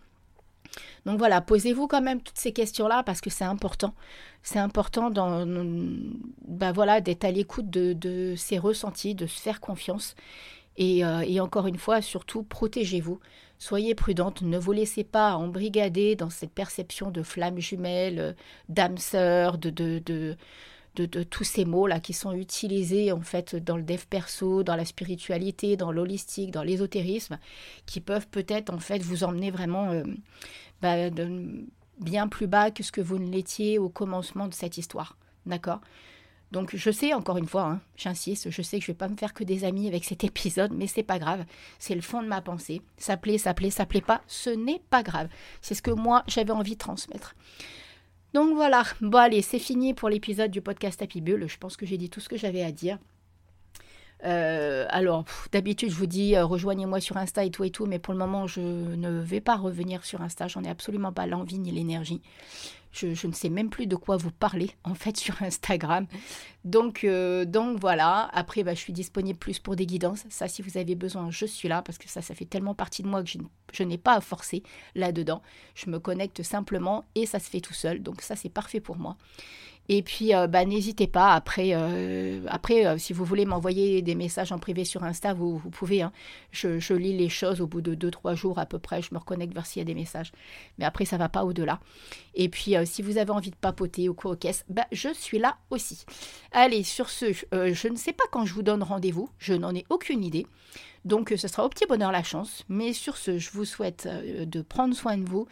Donc 1.06 1.18
voilà, 1.18 1.40
posez-vous 1.40 1.86
quand 1.86 2.02
même 2.02 2.20
toutes 2.20 2.36
ces 2.36 2.52
questions-là 2.52 3.04
parce 3.04 3.20
que 3.20 3.30
c'est 3.30 3.44
important. 3.44 3.94
C'est 4.42 4.58
important 4.58 5.10
dans, 5.10 5.46
bah 6.48 6.72
voilà, 6.72 7.00
d'être 7.00 7.24
à 7.24 7.30
l'écoute 7.30 7.70
de, 7.70 8.34
ses 8.36 8.58
ressentis, 8.58 9.14
de 9.14 9.28
se 9.28 9.40
faire 9.40 9.60
confiance. 9.60 10.16
Et, 10.76 11.04
euh, 11.04 11.20
et 11.20 11.38
encore 11.38 11.68
une 11.68 11.78
fois, 11.78 12.02
surtout, 12.02 12.42
protégez-vous. 12.42 13.20
Soyez 13.62 13.94
prudente, 13.94 14.42
ne 14.42 14.58
vous 14.58 14.72
laissez 14.72 15.04
pas 15.04 15.36
embrigader 15.36 16.16
dans 16.16 16.30
cette 16.30 16.50
perception 16.50 17.12
de 17.12 17.22
flamme 17.22 17.60
jumelle, 17.60 18.18
euh, 18.18 18.32
d'âme 18.68 18.98
sœur, 18.98 19.56
de, 19.56 19.70
de, 19.70 20.02
de, 20.04 20.36
de, 20.96 21.22
tous 21.22 21.44
ces 21.44 21.64
mots-là 21.64 22.00
qui 22.00 22.12
sont 22.12 22.32
utilisés 22.32 23.12
en 23.12 23.20
fait 23.20 23.54
dans 23.54 23.76
le 23.76 23.84
dev 23.84 24.04
perso, 24.10 24.64
dans 24.64 24.74
la 24.74 24.84
spiritualité, 24.84 25.76
dans 25.76 25.92
l'holistique, 25.92 26.50
dans 26.50 26.64
l'ésotérisme, 26.64 27.38
qui 27.86 28.00
peuvent 28.00 28.26
peut-être 28.26 28.70
en 28.70 28.80
fait 28.80 29.00
vous 29.00 29.22
emmener 29.22 29.52
vraiment 29.52 29.92
euh, 29.92 30.02
bah, 30.80 30.96
bien 32.00 32.26
plus 32.26 32.48
bas 32.48 32.72
que 32.72 32.82
ce 32.82 32.90
que 32.90 33.00
vous 33.00 33.20
ne 33.20 33.30
l'étiez 33.30 33.78
au 33.78 33.88
commencement 33.88 34.48
de 34.48 34.54
cette 34.54 34.76
histoire. 34.76 35.16
D'accord? 35.46 35.80
Donc 36.52 36.76
je 36.76 36.90
sais, 36.90 37.14
encore 37.14 37.38
une 37.38 37.48
fois, 37.48 37.64
hein, 37.64 37.80
j'insiste, 37.96 38.50
je 38.50 38.62
sais 38.62 38.78
que 38.78 38.84
je 38.84 38.92
vais 38.92 38.96
pas 38.96 39.08
me 39.08 39.16
faire 39.16 39.32
que 39.32 39.42
des 39.42 39.64
amis 39.64 39.88
avec 39.88 40.04
cet 40.04 40.22
épisode, 40.22 40.72
mais 40.72 40.86
c'est 40.86 41.02
pas 41.02 41.18
grave. 41.18 41.44
C'est 41.78 41.94
le 41.94 42.02
fond 42.02 42.22
de 42.22 42.28
ma 42.28 42.42
pensée. 42.42 42.82
Ça 42.98 43.16
plaît, 43.16 43.38
ça 43.38 43.54
plaît, 43.54 43.70
ça 43.70 43.86
plaît 43.86 44.02
pas, 44.02 44.20
ce 44.26 44.50
n'est 44.50 44.82
pas 44.90 45.02
grave. 45.02 45.28
C'est 45.62 45.74
ce 45.74 45.80
que 45.80 45.90
moi 45.90 46.24
j'avais 46.26 46.52
envie 46.52 46.74
de 46.74 46.78
transmettre. 46.78 47.34
Donc 48.34 48.54
voilà, 48.54 48.84
bon 49.00 49.18
allez, 49.18 49.40
c'est 49.40 49.58
fini 49.58 49.94
pour 49.94 50.10
l'épisode 50.10 50.50
du 50.50 50.60
podcast 50.60 51.00
Happy 51.00 51.22
Bull. 51.22 51.48
Je 51.48 51.56
pense 51.56 51.76
que 51.76 51.86
j'ai 51.86 51.96
dit 51.96 52.10
tout 52.10 52.20
ce 52.20 52.28
que 52.28 52.36
j'avais 52.36 52.62
à 52.62 52.70
dire. 52.70 52.98
Alors, 54.22 55.24
d'habitude, 55.52 55.90
je 55.90 55.96
vous 55.96 56.06
dis, 56.06 56.38
rejoignez-moi 56.38 57.00
sur 57.00 57.16
Insta 57.16 57.44
et 57.44 57.50
tout 57.50 57.64
et 57.64 57.70
tout, 57.70 57.86
mais 57.86 57.98
pour 57.98 58.14
le 58.14 58.18
moment, 58.18 58.46
je 58.46 58.60
ne 58.60 59.20
vais 59.20 59.40
pas 59.40 59.56
revenir 59.56 60.04
sur 60.04 60.22
Insta. 60.22 60.48
J'en 60.48 60.64
ai 60.64 60.68
absolument 60.68 61.12
pas 61.12 61.26
l'envie 61.26 61.58
ni 61.58 61.70
l'énergie. 61.70 62.22
Je, 62.92 63.26
ne 63.26 63.32
sais 63.32 63.48
même 63.48 63.70
plus 63.70 63.86
de 63.86 63.96
quoi 63.96 64.18
vous 64.18 64.30
parlez 64.30 64.70
en 64.84 64.94
fait 64.94 65.16
sur 65.16 65.42
Instagram. 65.42 66.06
Donc, 66.64 67.04
euh, 67.04 67.44
donc 67.44 67.80
voilà, 67.80 68.28
après 68.32 68.62
bah, 68.62 68.74
je 68.74 68.80
suis 68.80 68.92
disponible 68.92 69.38
plus 69.38 69.58
pour 69.58 69.76
des 69.76 69.86
guidances. 69.86 70.24
Ça, 70.28 70.46
si 70.46 70.62
vous 70.62 70.76
avez 70.76 70.94
besoin, 70.94 71.30
je 71.30 71.46
suis 71.46 71.68
là 71.68 71.82
parce 71.82 71.98
que 71.98 72.08
ça, 72.08 72.22
ça 72.22 72.34
fait 72.34 72.44
tellement 72.44 72.74
partie 72.74 73.02
de 73.02 73.08
moi 73.08 73.22
que 73.22 73.30
je, 73.72 73.82
n'ai 73.82 73.98
pas 73.98 74.14
à 74.14 74.20
forcer 74.20 74.62
là-dedans. 74.94 75.42
Je 75.74 75.90
me 75.90 75.98
connecte 75.98 76.42
simplement 76.42 77.04
et 77.14 77.26
ça 77.26 77.38
se 77.38 77.48
fait 77.48 77.60
tout 77.60 77.74
seul. 77.74 78.02
Donc 78.02 78.20
ça, 78.20 78.36
c'est 78.36 78.50
parfait 78.50 78.80
pour 78.80 78.96
moi. 78.96 79.16
Et 79.88 80.02
puis, 80.02 80.34
euh, 80.34 80.46
bah, 80.46 80.64
n'hésitez 80.64 81.06
pas, 81.06 81.32
après, 81.34 81.70
euh, 81.72 82.40
après 82.48 82.86
euh, 82.86 82.98
si 82.98 83.12
vous 83.12 83.24
voulez 83.24 83.44
m'envoyer 83.44 84.00
des 84.00 84.14
messages 84.14 84.52
en 84.52 84.58
privé 84.58 84.84
sur 84.84 85.02
Insta, 85.02 85.34
vous, 85.34 85.58
pouvez. 85.58 86.02
Hein. 86.02 86.12
Je, 86.52 86.94
lis 86.94 87.16
les 87.16 87.28
choses 87.28 87.60
au 87.60 87.66
bout 87.66 87.80
de 87.80 87.94
2-3 87.94 88.34
jours 88.34 88.58
à 88.58 88.66
peu 88.66 88.78
près, 88.78 89.02
je 89.02 89.12
me 89.12 89.18
reconnecte 89.18 89.54
vers 89.54 89.66
s'il 89.66 89.80
y 89.80 89.82
a 89.82 89.86
des 89.86 89.94
messages. 89.94 90.32
Mais 90.78 90.84
après, 90.84 91.04
ça 91.04 91.16
va 91.16 91.28
pas 91.28 91.44
au-delà. 91.44 91.80
Et 92.34 92.48
puis, 92.48 92.74
si 92.84 93.02
vous 93.02 93.18
avez 93.18 93.30
envie 93.30 93.50
de 93.50 93.56
papoter 93.56 94.08
ou 94.08 94.14
quoi 94.14 94.32
aux 94.32 94.36
caisses, 94.36 94.64
bah, 94.68 94.86
je 94.92 95.12
suis 95.12 95.38
là 95.38 95.56
aussi. 95.70 96.04
Allez, 96.52 96.84
sur 96.84 97.10
ce, 97.10 97.32
je 97.32 97.88
ne 97.88 97.96
sais 97.96 98.12
pas 98.12 98.24
quand 98.30 98.46
je 98.46 98.54
vous 98.54 98.62
donne 98.62 98.82
rendez-vous, 98.82 99.30
je 99.38 99.54
n'en 99.54 99.74
ai 99.74 99.84
aucune 99.90 100.24
idée. 100.24 100.46
Donc 101.04 101.32
ce 101.36 101.48
sera 101.48 101.64
au 101.64 101.68
petit 101.68 101.86
bonheur 101.86 102.12
la 102.12 102.22
chance. 102.22 102.64
Mais 102.68 102.92
sur 102.92 103.16
ce, 103.16 103.38
je 103.38 103.50
vous 103.50 103.64
souhaite 103.64 104.08
de 104.08 104.62
prendre 104.62 104.94
soin 104.94 105.18
de 105.18 105.28
vous, 105.28 105.46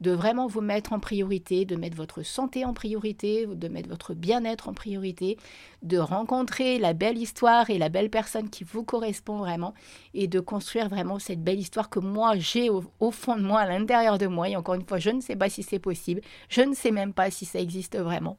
de 0.00 0.10
vraiment 0.10 0.46
vous 0.46 0.60
mettre 0.60 0.92
en 0.92 1.00
priorité, 1.00 1.64
de 1.64 1.76
mettre 1.76 1.96
votre 1.96 2.22
santé 2.22 2.64
en 2.64 2.74
priorité, 2.74 3.46
de 3.46 3.68
mettre 3.68 3.88
votre 3.88 4.14
bien-être 4.14 4.68
en 4.68 4.74
priorité, 4.74 5.38
de 5.82 5.98
rencontrer 5.98 6.78
la 6.78 6.92
belle 6.92 7.18
histoire 7.18 7.70
et 7.70 7.78
la 7.78 7.88
belle 7.88 8.10
personne 8.10 8.50
qui 8.50 8.64
vous 8.64 8.84
correspond 8.84 9.38
vraiment 9.38 9.74
et 10.14 10.26
de 10.26 10.40
construire 10.40 10.88
vraiment 10.88 11.18
cette 11.18 11.42
belle 11.42 11.58
histoire 11.58 11.88
que 11.88 12.00
moi 12.00 12.36
j'ai 12.36 12.68
au, 12.70 13.10
fond 13.10 13.36
de 13.36 13.42
moi, 13.42 13.60
à 13.60 13.66
l'intérieur 13.66 14.18
de 14.18 14.26
moi. 14.26 14.48
Et 14.48 14.56
encore 14.56 14.74
une 14.74 14.86
fois, 14.86 14.98
je 14.98 15.10
ne 15.10 15.20
sais 15.20 15.36
pas 15.36 15.48
si 15.48 15.62
c'est 15.62 15.78
possible, 15.78 16.20
je 16.48 16.62
ne 16.62 16.74
sais 16.74 16.90
même 16.90 17.12
pas 17.12 17.30
si 17.30 17.44
ça 17.44 17.60
existe 17.60 17.96
vraiment. 17.96 18.36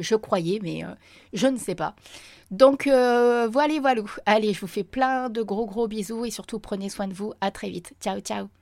Je 0.00 0.14
croyais, 0.16 0.58
mais 0.62 0.84
euh, 0.84 0.88
je 1.32 1.46
ne 1.46 1.56
sais 1.56 1.74
pas. 1.74 1.94
Donc 2.50 2.86
euh, 2.86 3.48
voilà, 3.48 3.78
voilà. 3.80 4.02
Allez, 4.26 4.52
je 4.52 4.60
vous 4.60 4.66
fais 4.66 4.84
plein 4.84 5.30
de 5.30 5.42
gros 5.42 5.66
gros 5.66 5.86
bisous 5.88 6.24
et 6.24 6.30
surtout 6.30 6.58
prenez 6.58 6.88
soin 6.88 7.06
de 7.08 7.14
vous. 7.14 7.32
À 7.40 7.50
très 7.50 7.70
vite. 7.70 7.92
Ciao, 8.00 8.20
ciao. 8.20 8.59